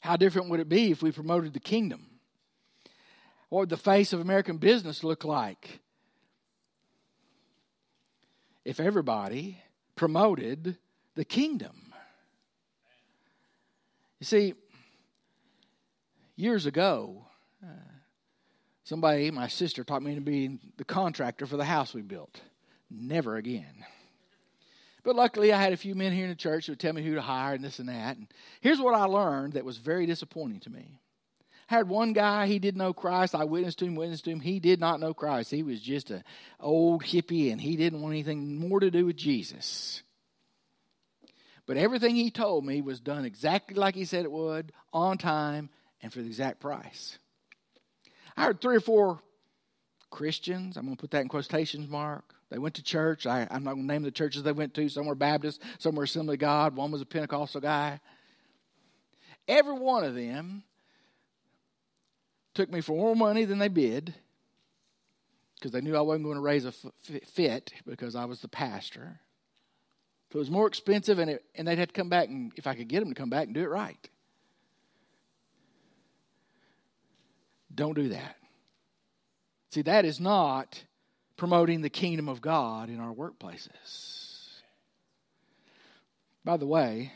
how 0.00 0.16
different 0.16 0.50
would 0.50 0.60
it 0.60 0.68
be 0.68 0.90
if 0.90 1.02
we 1.02 1.12
promoted 1.12 1.52
the 1.52 1.60
kingdom? 1.60 2.06
What 3.48 3.60
would 3.60 3.68
the 3.68 3.76
face 3.76 4.12
of 4.12 4.20
American 4.20 4.58
business 4.58 5.02
look 5.02 5.24
like 5.24 5.80
if 8.64 8.80
everybody 8.80 9.58
promoted 9.96 10.76
the 11.14 11.24
kingdom? 11.24 11.92
You 14.20 14.26
see, 14.26 14.54
years 16.36 16.66
ago, 16.66 17.24
somebody, 18.84 19.30
my 19.30 19.48
sister, 19.48 19.84
taught 19.84 20.02
me 20.02 20.14
to 20.14 20.20
be 20.20 20.58
the 20.76 20.84
contractor 20.84 21.46
for 21.46 21.56
the 21.56 21.64
house 21.64 21.94
we 21.94 22.02
built. 22.02 22.40
Never 22.90 23.36
again. 23.36 23.84
But 25.02 25.16
luckily, 25.16 25.52
I 25.52 25.60
had 25.60 25.72
a 25.72 25.78
few 25.78 25.94
men 25.94 26.12
here 26.12 26.24
in 26.24 26.30
the 26.30 26.36
church 26.36 26.66
who 26.66 26.72
would 26.72 26.80
tell 26.80 26.92
me 26.92 27.02
who 27.02 27.14
to 27.14 27.22
hire 27.22 27.54
and 27.54 27.64
this 27.64 27.78
and 27.78 27.88
that. 27.88 28.16
And 28.16 28.26
here's 28.60 28.80
what 28.80 28.94
I 28.94 29.04
learned 29.04 29.54
that 29.54 29.64
was 29.64 29.78
very 29.78 30.06
disappointing 30.06 30.60
to 30.60 30.70
me. 30.70 31.00
I 31.70 31.74
had 31.74 31.88
one 31.88 32.12
guy, 32.12 32.46
he 32.46 32.58
didn't 32.58 32.78
know 32.78 32.92
Christ. 32.92 33.34
I 33.34 33.44
witnessed 33.44 33.78
to 33.78 33.84
him, 33.84 33.94
witnessed 33.94 34.24
to 34.24 34.30
him. 34.30 34.40
He 34.40 34.58
did 34.58 34.80
not 34.80 34.98
know 34.98 35.14
Christ. 35.14 35.52
He 35.52 35.62
was 35.62 35.80
just 35.80 36.10
an 36.10 36.24
old 36.58 37.04
hippie 37.04 37.52
and 37.52 37.60
he 37.60 37.76
didn't 37.76 38.02
want 38.02 38.12
anything 38.12 38.58
more 38.58 38.80
to 38.80 38.90
do 38.90 39.06
with 39.06 39.16
Jesus. 39.16 40.02
But 41.66 41.76
everything 41.76 42.16
he 42.16 42.32
told 42.32 42.66
me 42.66 42.80
was 42.80 42.98
done 42.98 43.24
exactly 43.24 43.76
like 43.76 43.94
he 43.94 44.04
said 44.04 44.24
it 44.24 44.32
would, 44.32 44.72
on 44.92 45.18
time, 45.18 45.70
and 46.02 46.12
for 46.12 46.20
the 46.20 46.26
exact 46.26 46.58
price. 46.58 47.18
I 48.36 48.46
heard 48.46 48.60
three 48.60 48.76
or 48.76 48.80
four 48.80 49.20
Christians, 50.10 50.76
I'm 50.76 50.86
going 50.86 50.96
to 50.96 51.00
put 51.00 51.12
that 51.12 51.22
in 51.22 51.28
quotations 51.28 51.88
mark, 51.88 52.34
they 52.50 52.58
went 52.58 52.74
to 52.74 52.82
church. 52.82 53.26
I, 53.26 53.46
am 53.50 53.64
not 53.64 53.74
going 53.74 53.86
to 53.86 53.92
name 53.92 54.02
the 54.02 54.10
churches 54.10 54.42
they 54.42 54.52
went 54.52 54.74
to. 54.74 54.88
Some 54.88 55.06
were 55.06 55.14
Baptist, 55.14 55.62
some 55.78 55.94
were 55.94 56.04
Assembly 56.04 56.34
of 56.34 56.40
God, 56.40 56.76
one 56.76 56.90
was 56.90 57.00
a 57.00 57.06
Pentecostal 57.06 57.60
guy. 57.60 58.00
Every 59.48 59.72
one 59.72 60.04
of 60.04 60.14
them 60.14 60.64
took 62.54 62.70
me 62.70 62.80
for 62.80 62.96
more 62.96 63.16
money 63.16 63.44
than 63.44 63.58
they 63.58 63.68
bid 63.68 64.14
because 65.54 65.72
they 65.72 65.80
knew 65.80 65.96
I 65.96 66.00
wasn't 66.00 66.24
going 66.24 66.36
to 66.36 66.42
raise 66.42 66.64
a 66.64 66.72
fit 66.72 67.72
because 67.86 68.16
I 68.16 68.24
was 68.24 68.40
the 68.40 68.48
pastor. 68.48 69.20
So 70.32 70.38
it 70.38 70.40
was 70.40 70.50
more 70.50 70.66
expensive, 70.66 71.18
and, 71.18 71.30
it, 71.30 71.44
and 71.54 71.66
they'd 71.66 71.78
have 71.78 71.88
to 71.88 71.94
come 71.94 72.08
back, 72.08 72.28
and 72.28 72.52
if 72.56 72.66
I 72.66 72.74
could 72.74 72.88
get 72.88 73.00
them 73.00 73.08
to 73.08 73.14
come 73.14 73.30
back 73.30 73.46
and 73.46 73.54
do 73.54 73.62
it 73.62 73.68
right. 73.68 74.08
Don't 77.74 77.94
do 77.94 78.08
that. 78.10 78.36
See, 79.70 79.82
that 79.82 80.04
is 80.04 80.20
not 80.20 80.82
promoting 81.40 81.80
the 81.80 81.88
kingdom 81.88 82.28
of 82.28 82.42
God 82.42 82.90
in 82.90 83.00
our 83.00 83.14
workplaces. 83.14 84.60
By 86.44 86.58
the 86.58 86.66
way, 86.66 87.12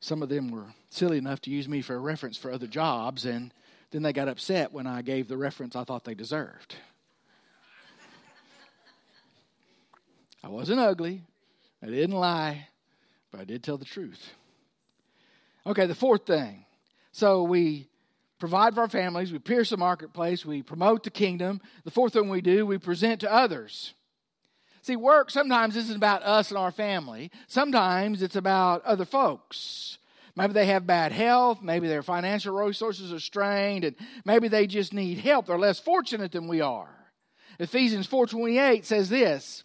some 0.00 0.20
of 0.20 0.28
them 0.28 0.50
were 0.50 0.74
silly 0.90 1.16
enough 1.16 1.40
to 1.42 1.50
use 1.50 1.68
me 1.68 1.80
for 1.80 1.94
a 1.94 2.00
reference 2.00 2.36
for 2.36 2.50
other 2.50 2.66
jobs, 2.66 3.24
and 3.24 3.54
then 3.92 4.02
they 4.02 4.12
got 4.12 4.26
upset 4.26 4.72
when 4.72 4.88
I 4.88 5.00
gave 5.00 5.28
the 5.28 5.36
reference 5.36 5.76
I 5.76 5.84
thought 5.84 6.02
they 6.02 6.16
deserved. 6.16 6.74
I 10.42 10.48
wasn't 10.48 10.80
ugly, 10.80 11.22
I 11.80 11.86
didn't 11.86 12.16
lie, 12.16 12.66
but 13.30 13.40
I 13.40 13.44
did 13.44 13.62
tell 13.62 13.78
the 13.78 13.84
truth. 13.84 14.32
Okay, 15.64 15.86
the 15.86 15.94
fourth 15.94 16.26
thing. 16.26 16.64
So 17.12 17.44
we 17.44 17.86
provide 18.38 18.74
for 18.74 18.82
our 18.82 18.88
families, 18.88 19.32
we 19.32 19.38
pierce 19.38 19.70
the 19.70 19.76
marketplace, 19.76 20.44
we 20.44 20.62
promote 20.62 21.04
the 21.04 21.10
kingdom. 21.10 21.60
The 21.84 21.90
fourth 21.90 22.12
thing 22.12 22.28
we 22.28 22.40
do, 22.40 22.66
we 22.66 22.78
present 22.78 23.20
to 23.20 23.32
others. 23.32 23.94
See, 24.82 24.96
work 24.96 25.30
sometimes 25.30 25.76
isn't 25.76 25.96
about 25.96 26.22
us 26.22 26.50
and 26.50 26.58
our 26.58 26.70
family, 26.70 27.30
sometimes 27.48 28.22
it's 28.22 28.36
about 28.36 28.84
other 28.84 29.04
folks. 29.04 29.98
Maybe 30.36 30.52
they 30.52 30.66
have 30.66 30.86
bad 30.86 31.12
health, 31.12 31.62
maybe 31.62 31.88
their 31.88 32.02
financial 32.02 32.54
resources 32.54 33.10
are 33.12 33.18
strained, 33.18 33.84
and 33.84 33.96
maybe 34.24 34.48
they 34.48 34.66
just 34.66 34.92
need 34.92 35.18
help. 35.18 35.46
They're 35.46 35.58
less 35.58 35.80
fortunate 35.80 36.32
than 36.32 36.46
we 36.46 36.60
are. 36.60 36.94
Ephesians 37.58 38.06
4:28 38.06 38.84
says 38.84 39.08
this, 39.08 39.64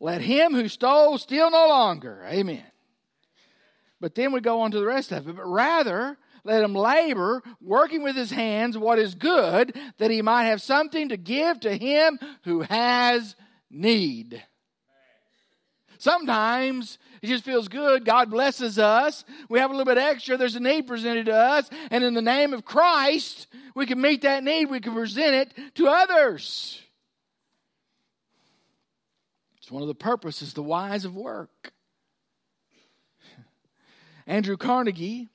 "Let 0.00 0.22
him 0.22 0.54
who 0.54 0.68
stole 0.68 1.18
steal 1.18 1.50
no 1.50 1.68
longer." 1.68 2.24
Amen. 2.26 2.64
But 4.00 4.14
then 4.14 4.32
we 4.32 4.40
go 4.40 4.62
on 4.62 4.70
to 4.72 4.80
the 4.80 4.86
rest 4.86 5.12
of 5.12 5.28
it. 5.28 5.36
But 5.36 5.46
rather, 5.46 6.18
let 6.44 6.62
him 6.62 6.74
labor, 6.74 7.42
working 7.60 8.02
with 8.02 8.16
his 8.16 8.30
hands 8.30 8.76
what 8.76 8.98
is 8.98 9.14
good, 9.14 9.76
that 9.98 10.10
he 10.10 10.22
might 10.22 10.44
have 10.44 10.60
something 10.60 11.08
to 11.10 11.16
give 11.16 11.60
to 11.60 11.76
him 11.76 12.18
who 12.44 12.62
has 12.62 13.36
need. 13.70 14.42
Sometimes 15.98 16.98
it 17.22 17.28
just 17.28 17.44
feels 17.44 17.68
good. 17.68 18.04
God 18.04 18.28
blesses 18.28 18.76
us. 18.76 19.24
We 19.48 19.60
have 19.60 19.70
a 19.70 19.72
little 19.72 19.84
bit 19.84 20.02
extra. 20.02 20.36
There's 20.36 20.56
a 20.56 20.60
need 20.60 20.88
presented 20.88 21.26
to 21.26 21.34
us. 21.34 21.70
And 21.92 22.02
in 22.02 22.14
the 22.14 22.20
name 22.20 22.52
of 22.52 22.64
Christ, 22.64 23.46
we 23.76 23.86
can 23.86 24.00
meet 24.00 24.22
that 24.22 24.42
need. 24.42 24.68
We 24.68 24.80
can 24.80 24.94
present 24.94 25.36
it 25.36 25.74
to 25.76 25.86
others. 25.86 26.80
It's 29.58 29.70
one 29.70 29.82
of 29.82 29.86
the 29.86 29.94
purposes, 29.94 30.54
the 30.54 30.62
whys 30.64 31.04
of 31.04 31.14
work. 31.14 31.72
Andrew 34.26 34.56
Carnegie, 34.56 35.28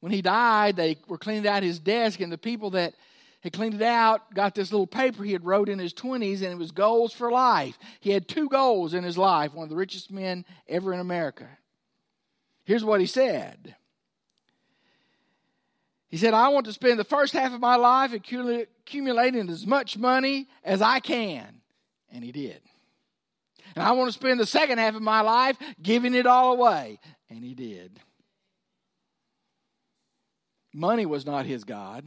when 0.00 0.12
he 0.12 0.22
died, 0.22 0.76
they 0.76 0.96
were 1.08 1.18
cleaning 1.18 1.46
out 1.46 1.62
his 1.62 1.78
desk, 1.78 2.20
and 2.20 2.32
the 2.32 2.38
people 2.38 2.70
that 2.70 2.94
had 3.42 3.52
cleaned 3.52 3.74
it 3.74 3.82
out 3.82 4.34
got 4.34 4.54
this 4.54 4.72
little 4.72 4.86
paper 4.86 5.22
he 5.22 5.32
had 5.32 5.44
wrote 5.44 5.68
in 5.68 5.78
his 5.78 5.94
20s, 5.94 6.42
and 6.42 6.52
it 6.52 6.58
was 6.58 6.72
goals 6.72 7.12
for 7.12 7.30
life. 7.30 7.78
He 8.00 8.10
had 8.10 8.28
two 8.28 8.48
goals 8.48 8.92
in 8.92 9.04
his 9.04 9.16
life, 9.16 9.54
one 9.54 9.64
of 9.64 9.70
the 9.70 9.76
richest 9.76 10.10
men 10.10 10.44
ever 10.68 10.92
in 10.92 11.00
America. 11.00 11.48
Here's 12.64 12.84
what 12.84 13.00
he 13.00 13.06
said. 13.06 13.76
He 16.08 16.16
said, 16.16 16.34
I 16.34 16.48
want 16.48 16.66
to 16.66 16.72
spend 16.72 16.98
the 16.98 17.04
first 17.04 17.32
half 17.32 17.54
of 17.54 17.60
my 17.60 17.76
life 17.76 18.12
accumulating 18.12 19.48
as 19.48 19.66
much 19.66 19.96
money 19.96 20.48
as 20.64 20.82
I 20.82 21.00
can. 21.00 21.60
And 22.12 22.24
he 22.24 22.32
did. 22.32 22.60
And 23.76 23.84
I 23.84 23.92
want 23.92 24.08
to 24.08 24.18
spend 24.18 24.40
the 24.40 24.46
second 24.46 24.78
half 24.78 24.96
of 24.96 25.02
my 25.02 25.20
life 25.20 25.56
giving 25.80 26.14
it 26.14 26.26
all 26.26 26.54
away. 26.54 26.98
And 27.30 27.44
he 27.44 27.54
did. 27.54 28.00
Money 30.72 31.06
was 31.06 31.26
not 31.26 31.46
his 31.46 31.64
God, 31.64 32.04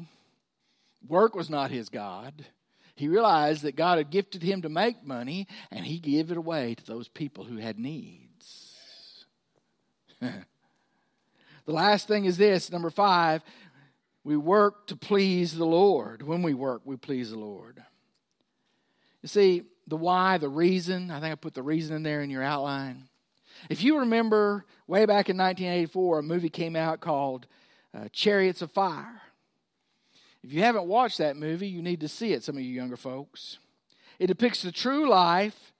work 1.07 1.35
was 1.35 1.49
not 1.49 1.71
his 1.71 1.89
God. 1.89 2.45
He 2.95 3.07
realized 3.07 3.63
that 3.63 3.75
God 3.75 3.97
had 3.97 4.11
gifted 4.11 4.43
him 4.43 4.61
to 4.61 4.69
make 4.69 5.03
money, 5.03 5.47
and 5.71 5.83
he 5.83 5.97
gave 5.97 6.29
it 6.29 6.37
away 6.37 6.75
to 6.75 6.85
those 6.85 7.07
people 7.07 7.43
who 7.43 7.57
had 7.57 7.79
needs. 7.79 9.25
the 10.21 10.45
last 11.65 12.07
thing 12.07 12.25
is 12.25 12.37
this 12.37 12.71
number 12.71 12.91
five 12.91 13.41
we 14.23 14.37
work 14.37 14.87
to 14.87 14.95
please 14.95 15.53
the 15.53 15.65
Lord. 15.65 16.21
When 16.21 16.43
we 16.43 16.53
work, 16.53 16.83
we 16.85 16.95
please 16.95 17.31
the 17.31 17.39
Lord. 17.39 17.83
You 19.21 19.27
see, 19.27 19.63
the 19.87 19.97
why, 19.97 20.37
the 20.37 20.47
reason, 20.47 21.11
I 21.11 21.19
think 21.19 21.33
I 21.33 21.35
put 21.35 21.53
the 21.53 21.63
reason 21.63 21.95
in 21.95 22.03
there 22.03 22.21
in 22.21 22.29
your 22.29 22.43
outline. 22.43 23.09
If 23.69 23.83
you 23.83 23.99
remember 23.99 24.65
way 24.87 25.05
back 25.05 25.29
in 25.29 25.37
1984, 25.37 26.19
a 26.19 26.23
movie 26.23 26.49
came 26.49 26.75
out 26.75 27.01
called 27.01 27.47
uh, 27.93 28.07
Chariots 28.11 28.61
of 28.61 28.71
Fire. 28.71 29.21
If 30.43 30.51
you 30.51 30.61
haven't 30.61 30.87
watched 30.87 31.19
that 31.19 31.37
movie, 31.37 31.67
you 31.67 31.81
need 31.81 32.01
to 32.01 32.07
see 32.07 32.33
it, 32.33 32.43
some 32.43 32.57
of 32.57 32.63
you 32.63 32.73
younger 32.73 32.97
folks. 32.97 33.59
It 34.19 34.27
depicts 34.27 34.61
the 34.61 34.71
true 34.71 35.09
life 35.09 35.73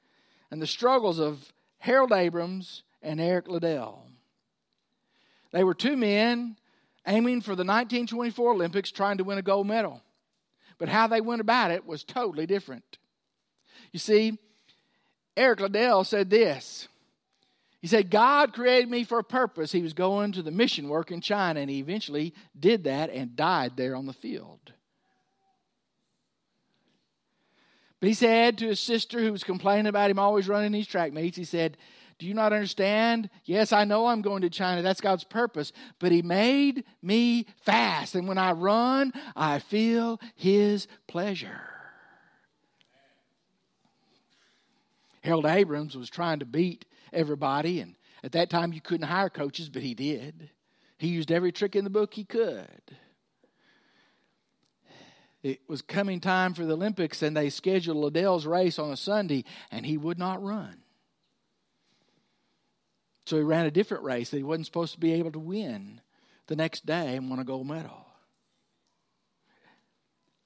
and 0.51 0.61
the 0.61 0.67
struggles 0.67 1.19
of 1.19 1.51
Harold 1.79 2.13
Abrams 2.13 2.83
and 3.01 3.19
Eric 3.19 3.47
Liddell. 3.47 4.05
They 5.51 5.63
were 5.63 5.73
two 5.73 5.97
men 5.97 6.55
aiming 7.05 7.41
for 7.41 7.55
the 7.55 7.63
1924 7.63 8.51
Olympics 8.51 8.91
trying 8.91 9.17
to 9.17 9.23
win 9.23 9.37
a 9.37 9.41
gold 9.43 9.67
medal. 9.67 10.01
But 10.77 10.89
how 10.89 11.07
they 11.07 11.21
went 11.21 11.41
about 11.41 11.71
it 11.71 11.85
was 11.85 12.03
totally 12.03 12.45
different. 12.45 12.97
You 13.91 13.99
see, 13.99 14.37
Eric 15.35 15.59
Liddell 15.59 16.03
said 16.03 16.29
this 16.29 16.87
he 17.83 17.89
said, 17.89 18.09
God 18.09 18.53
created 18.53 18.89
me 18.89 19.03
for 19.03 19.19
a 19.19 19.25
purpose. 19.25 19.69
He 19.73 19.81
was 19.81 19.91
going 19.91 20.31
to 20.31 20.41
the 20.41 20.51
mission 20.51 20.87
work 20.87 21.11
in 21.11 21.19
China, 21.19 21.59
and 21.59 21.69
he 21.69 21.79
eventually 21.79 22.33
did 22.57 22.85
that 22.85 23.09
and 23.09 23.35
died 23.35 23.75
there 23.75 23.93
on 23.93 24.05
the 24.05 24.13
field. 24.13 24.71
But 27.99 28.07
he 28.07 28.13
said 28.13 28.57
to 28.59 28.67
his 28.67 28.79
sister, 28.79 29.19
who 29.19 29.33
was 29.33 29.43
complaining 29.43 29.87
about 29.87 30.09
him 30.09 30.17
always 30.17 30.47
running 30.47 30.71
these 30.71 30.87
track 30.87 31.11
meets, 31.11 31.35
he 31.35 31.43
said, 31.43 31.75
Do 32.19 32.25
you 32.25 32.33
not 32.33 32.53
understand? 32.53 33.29
Yes, 33.43 33.73
I 33.73 33.83
know 33.83 34.07
I'm 34.07 34.21
going 34.21 34.43
to 34.43 34.49
China. 34.49 34.81
That's 34.81 35.01
God's 35.01 35.25
purpose. 35.25 35.73
But 35.99 36.13
he 36.13 36.21
made 36.21 36.85
me 37.01 37.47
fast. 37.65 38.15
And 38.15 38.29
when 38.29 38.37
I 38.37 38.53
run, 38.53 39.11
I 39.35 39.59
feel 39.59 40.21
his 40.35 40.87
pleasure. 41.05 41.72
Harold 45.23 45.45
Abrams 45.45 45.95
was 45.95 46.09
trying 46.09 46.39
to 46.39 46.45
beat 46.45 46.85
everybody. 47.11 47.79
And 47.79 47.95
at 48.23 48.33
that 48.33 48.49
time, 48.49 48.73
you 48.73 48.81
couldn't 48.81 49.07
hire 49.07 49.29
coaches, 49.29 49.69
but 49.69 49.81
he 49.81 49.93
did. 49.93 50.49
He 50.97 51.07
used 51.07 51.31
every 51.31 51.51
trick 51.51 51.75
in 51.75 51.83
the 51.83 51.89
book 51.89 52.13
he 52.13 52.25
could. 52.25 52.67
It 55.41 55.61
was 55.67 55.81
coming 55.81 56.21
time 56.21 56.53
for 56.53 56.65
the 56.65 56.73
Olympics, 56.73 57.21
and 57.21 57.35
they 57.35 57.49
scheduled 57.49 57.97
Liddell's 57.97 58.45
race 58.45 58.79
on 58.79 58.91
a 58.91 58.97
Sunday, 58.97 59.43
and 59.71 59.85
he 59.85 59.97
would 59.97 60.17
not 60.17 60.41
run. 60.41 60.77
So 63.25 63.37
he 63.37 63.43
ran 63.43 63.65
a 63.65 63.71
different 63.71 64.03
race 64.03 64.29
that 64.29 64.37
he 64.37 64.43
wasn't 64.43 64.67
supposed 64.67 64.93
to 64.93 64.99
be 64.99 65.13
able 65.13 65.31
to 65.31 65.39
win 65.39 66.01
the 66.47 66.55
next 66.55 66.85
day 66.85 67.15
and 67.15 67.29
won 67.29 67.39
a 67.39 67.45
gold 67.45 67.67
medal. 67.67 68.05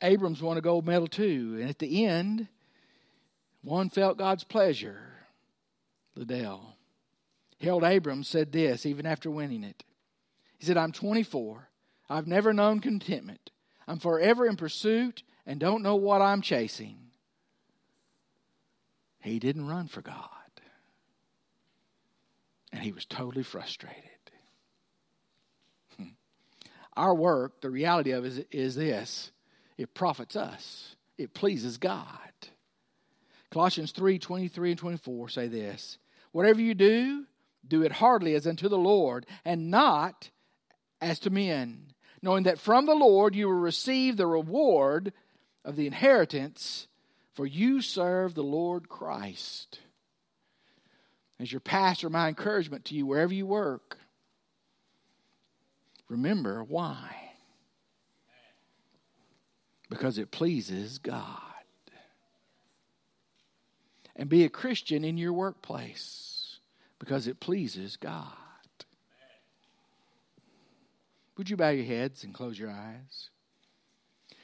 Abrams 0.02 0.42
won 0.42 0.58
a 0.58 0.62
gold 0.62 0.86
medal 0.86 1.08
too, 1.08 1.58
and 1.60 1.70
at 1.70 1.80
the 1.80 2.06
end, 2.06 2.48
one 3.68 3.90
felt 3.90 4.18
God's 4.18 4.46
pleasure 4.46 5.00
Liddell. 6.16 6.78
Harold 7.60 7.84
Abrams 7.84 8.28
said 8.28 8.52
this 8.52 8.86
even 8.86 9.06
after 9.06 9.30
winning 9.30 9.64
it. 9.64 9.84
He 10.58 10.66
said, 10.66 10.78
I'm 10.78 10.92
24. 10.92 11.70
I've 12.10 12.28
never 12.28 12.54
known 12.54 12.80
contentment. 12.80 13.52
I'm 13.88 14.00
forever 14.00 14.48
in 14.48 14.56
pursuit 14.56 15.24
and 15.46 15.60
don't 15.60 15.84
know 15.84 15.96
what 15.96 16.22
I'm 16.22 16.42
chasing. 16.42 16.98
He 19.20 19.38
didn't 19.40 19.68
run 19.68 19.88
for 19.88 20.02
God. 20.02 20.16
And 22.72 22.82
he 22.82 22.92
was 22.92 23.06
totally 23.06 23.44
frustrated. 23.44 24.04
Hmm. 25.98 26.10
Our 26.96 27.16
work, 27.16 27.62
the 27.62 27.70
reality 27.70 28.12
of 28.12 28.26
it 28.26 28.30
is, 28.30 28.46
is 28.52 28.76
this 28.76 29.32
it 29.78 29.94
profits 29.94 30.36
us, 30.36 30.96
it 31.18 31.34
pleases 31.34 31.78
God. 31.78 32.06
Colossians 33.52 33.92
3 33.92 34.20
23 34.20 34.72
and 34.72 34.80
24 34.80 35.30
say 35.30 35.48
this 35.48 35.98
Whatever 36.32 36.62
you 36.62 36.74
do, 36.74 37.26
do 37.68 37.84
it 37.84 37.94
heartily 37.94 38.36
as 38.36 38.48
unto 38.48 38.70
the 38.70 38.78
Lord, 38.78 39.26
and 39.46 39.72
not 39.72 40.30
as 41.02 41.20
to 41.20 41.30
men, 41.30 41.94
knowing 42.22 42.44
that 42.44 42.60
from 42.60 42.86
the 42.86 42.96
Lord 42.96 43.36
you 43.36 43.48
will 43.48 43.54
receive 43.54 44.18
the 44.18 44.28
reward 44.28 45.14
of 45.64 45.76
the 45.76 45.88
inheritance, 45.88 46.88
for 47.34 47.46
you 47.46 47.82
serve 47.82 48.34
the 48.34 48.44
Lord 48.44 48.90
Christ. 48.90 49.80
As 51.40 51.52
your 51.52 51.62
pastor, 51.62 52.10
my 52.10 52.30
encouragement 52.30 52.86
to 52.86 52.96
you 52.96 53.06
wherever 53.06 53.34
you 53.34 53.46
work, 53.46 53.98
remember 56.10 56.64
why. 56.64 57.16
Because 59.90 60.18
it 60.18 60.32
pleases 60.32 60.98
God 60.98 61.48
and 64.18 64.28
be 64.28 64.44
a 64.44 64.50
Christian 64.50 65.06
in 65.06 65.18
your 65.18 65.32
workplace 65.32 66.58
because 67.00 67.28
it 67.28 67.40
pleases 67.40 67.96
God. 67.96 68.26
Would 71.38 71.52
you 71.52 71.56
bow 71.56 71.70
your 71.70 71.86
heads 71.86 72.24
and 72.24 72.34
close 72.34 72.58
your 72.58 72.72
eyes? 72.72 73.30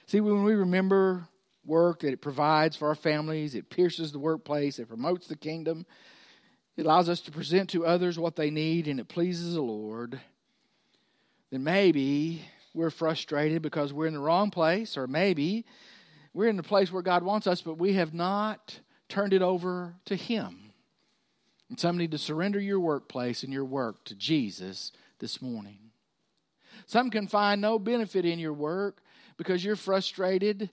See, 0.05 0.21
when 0.21 0.43
we 0.43 0.53
remember 0.53 1.27
work 1.65 2.01
that 2.01 2.13
it 2.13 2.21
provides 2.21 2.75
for 2.75 2.89
our 2.89 2.95
families, 2.95 3.55
it 3.55 3.71
pierces 3.71 4.11
the 4.11 4.19
workplace, 4.19 4.77
it 4.77 4.87
promotes 4.87 5.27
the 5.27 5.35
kingdom, 5.35 5.87
it 6.77 6.85
allows 6.85 7.09
us 7.09 7.21
to 7.21 7.31
present 7.31 7.69
to 7.71 7.85
others 7.85 8.19
what 8.19 8.35
they 8.35 8.51
need, 8.51 8.87
and 8.87 8.99
it 8.99 9.07
pleases 9.07 9.55
the 9.55 9.61
Lord, 9.61 10.19
then 11.49 11.63
maybe 11.63 12.43
we're 12.75 12.91
frustrated 12.91 13.61
because 13.61 13.91
we're 13.91 14.07
in 14.07 14.13
the 14.13 14.19
wrong 14.19 14.51
place, 14.51 14.97
or 14.97 15.07
maybe 15.07 15.65
we're 16.33 16.47
in 16.47 16.57
the 16.57 16.63
place 16.63 16.91
where 16.91 17.01
God 17.01 17.23
wants 17.23 17.47
us, 17.47 17.61
but 17.61 17.77
we 17.77 17.93
have 17.93 18.13
not 18.13 18.79
turned 19.13 19.33
it 19.33 19.43
over 19.43 19.93
to 20.05 20.15
Him. 20.15 20.71
And 21.69 21.79
some 21.79 21.97
need 21.97 22.11
to 22.11 22.17
surrender 22.17 22.59
your 22.59 22.79
workplace 22.79 23.43
and 23.43 23.53
your 23.53 23.63
work 23.63 24.03
to 24.05 24.15
Jesus 24.15 24.91
this 25.19 25.39
morning. 25.39 25.77
Some 26.87 27.11
can 27.11 27.27
find 27.27 27.61
no 27.61 27.77
benefit 27.77 28.25
in 28.25 28.39
your 28.39 28.53
work 28.53 29.03
because 29.37 29.63
you're 29.63 29.75
frustrated, 29.75 30.71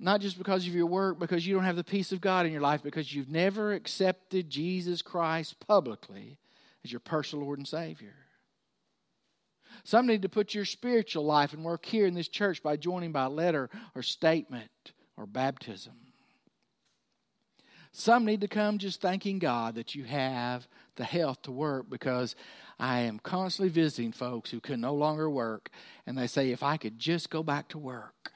not 0.00 0.20
just 0.20 0.36
because 0.36 0.66
of 0.66 0.74
your 0.74 0.86
work, 0.86 1.20
because 1.20 1.46
you 1.46 1.54
don't 1.54 1.62
have 1.62 1.76
the 1.76 1.84
peace 1.84 2.10
of 2.10 2.20
God 2.20 2.44
in 2.44 2.50
your 2.50 2.60
life, 2.60 2.82
because 2.82 3.14
you've 3.14 3.30
never 3.30 3.72
accepted 3.72 4.50
Jesus 4.50 5.00
Christ 5.00 5.60
publicly 5.60 6.38
as 6.84 6.90
your 6.90 7.00
personal 7.00 7.44
Lord 7.44 7.60
and 7.60 7.68
Savior. 7.68 8.14
Some 9.84 10.08
need 10.08 10.22
to 10.22 10.28
put 10.28 10.54
your 10.54 10.64
spiritual 10.64 11.24
life 11.24 11.52
and 11.52 11.64
work 11.64 11.86
here 11.86 12.06
in 12.06 12.14
this 12.14 12.28
church 12.28 12.64
by 12.64 12.76
joining 12.76 13.12
by 13.12 13.26
letter 13.26 13.70
or 13.94 14.02
statement 14.02 14.70
or 15.16 15.24
baptism. 15.26 16.05
Some 17.98 18.26
need 18.26 18.42
to 18.42 18.46
come 18.46 18.76
just 18.76 19.00
thanking 19.00 19.38
God 19.38 19.76
that 19.76 19.94
you 19.94 20.04
have 20.04 20.68
the 20.96 21.04
health 21.04 21.40
to 21.42 21.50
work 21.50 21.88
because 21.88 22.36
I 22.78 23.00
am 23.00 23.18
constantly 23.18 23.70
visiting 23.70 24.12
folks 24.12 24.50
who 24.50 24.60
can 24.60 24.82
no 24.82 24.92
longer 24.92 25.30
work, 25.30 25.70
and 26.06 26.18
they 26.18 26.26
say, 26.26 26.50
if 26.50 26.62
I 26.62 26.76
could 26.76 26.98
just 26.98 27.30
go 27.30 27.42
back 27.42 27.68
to 27.68 27.78
work, 27.78 28.32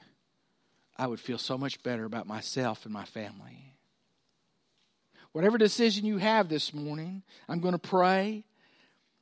I 0.97 1.05
would 1.05 1.19
feel 1.19 1.37
so 1.37 1.59
much 1.59 1.83
better 1.83 2.05
about 2.05 2.25
myself 2.25 2.85
and 2.85 2.93
my 2.93 3.05
family. 3.05 3.75
Whatever 5.31 5.59
decision 5.59 6.07
you 6.07 6.17
have 6.17 6.49
this 6.49 6.73
morning, 6.73 7.21
I'm 7.47 7.59
going 7.59 7.73
to 7.73 7.77
pray, 7.77 8.43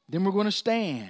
then 0.07 0.23
we're 0.23 0.31
going 0.31 0.45
to 0.45 0.53
stand. 0.53 1.09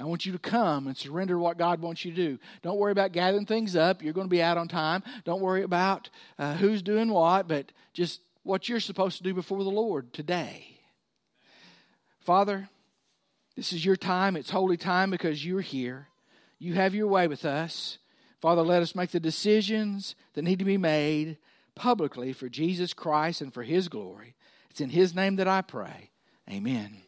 I 0.00 0.04
want 0.04 0.24
you 0.24 0.32
to 0.32 0.38
come 0.38 0.86
and 0.86 0.96
surrender 0.96 1.38
what 1.38 1.58
God 1.58 1.82
wants 1.82 2.06
you 2.06 2.10
to 2.12 2.16
do. 2.16 2.38
Don't 2.62 2.78
worry 2.78 2.92
about 2.92 3.12
gathering 3.12 3.44
things 3.44 3.76
up. 3.76 4.02
You're 4.02 4.14
going 4.14 4.28
to 4.28 4.30
be 4.30 4.42
out 4.42 4.56
on 4.56 4.66
time. 4.66 5.02
Don't 5.24 5.42
worry 5.42 5.62
about 5.62 6.08
uh, 6.38 6.54
who's 6.54 6.80
doing 6.80 7.10
what, 7.10 7.48
but 7.48 7.70
just 7.92 8.20
what 8.46 8.68
you're 8.68 8.80
supposed 8.80 9.18
to 9.18 9.22
do 9.22 9.34
before 9.34 9.62
the 9.64 9.70
Lord 9.70 10.12
today. 10.12 10.78
Father, 12.20 12.68
this 13.56 13.72
is 13.72 13.84
your 13.84 13.96
time. 13.96 14.36
It's 14.36 14.50
holy 14.50 14.76
time 14.76 15.10
because 15.10 15.44
you're 15.44 15.60
here. 15.60 16.08
You 16.58 16.74
have 16.74 16.94
your 16.94 17.08
way 17.08 17.28
with 17.28 17.44
us. 17.44 17.98
Father, 18.40 18.62
let 18.62 18.82
us 18.82 18.94
make 18.94 19.10
the 19.10 19.20
decisions 19.20 20.14
that 20.34 20.42
need 20.42 20.58
to 20.58 20.64
be 20.64 20.78
made 20.78 21.38
publicly 21.74 22.32
for 22.32 22.48
Jesus 22.48 22.94
Christ 22.94 23.40
and 23.40 23.52
for 23.52 23.62
His 23.62 23.88
glory. 23.88 24.34
It's 24.70 24.80
in 24.80 24.90
His 24.90 25.14
name 25.14 25.36
that 25.36 25.48
I 25.48 25.62
pray. 25.62 26.10
Amen. 26.50 27.02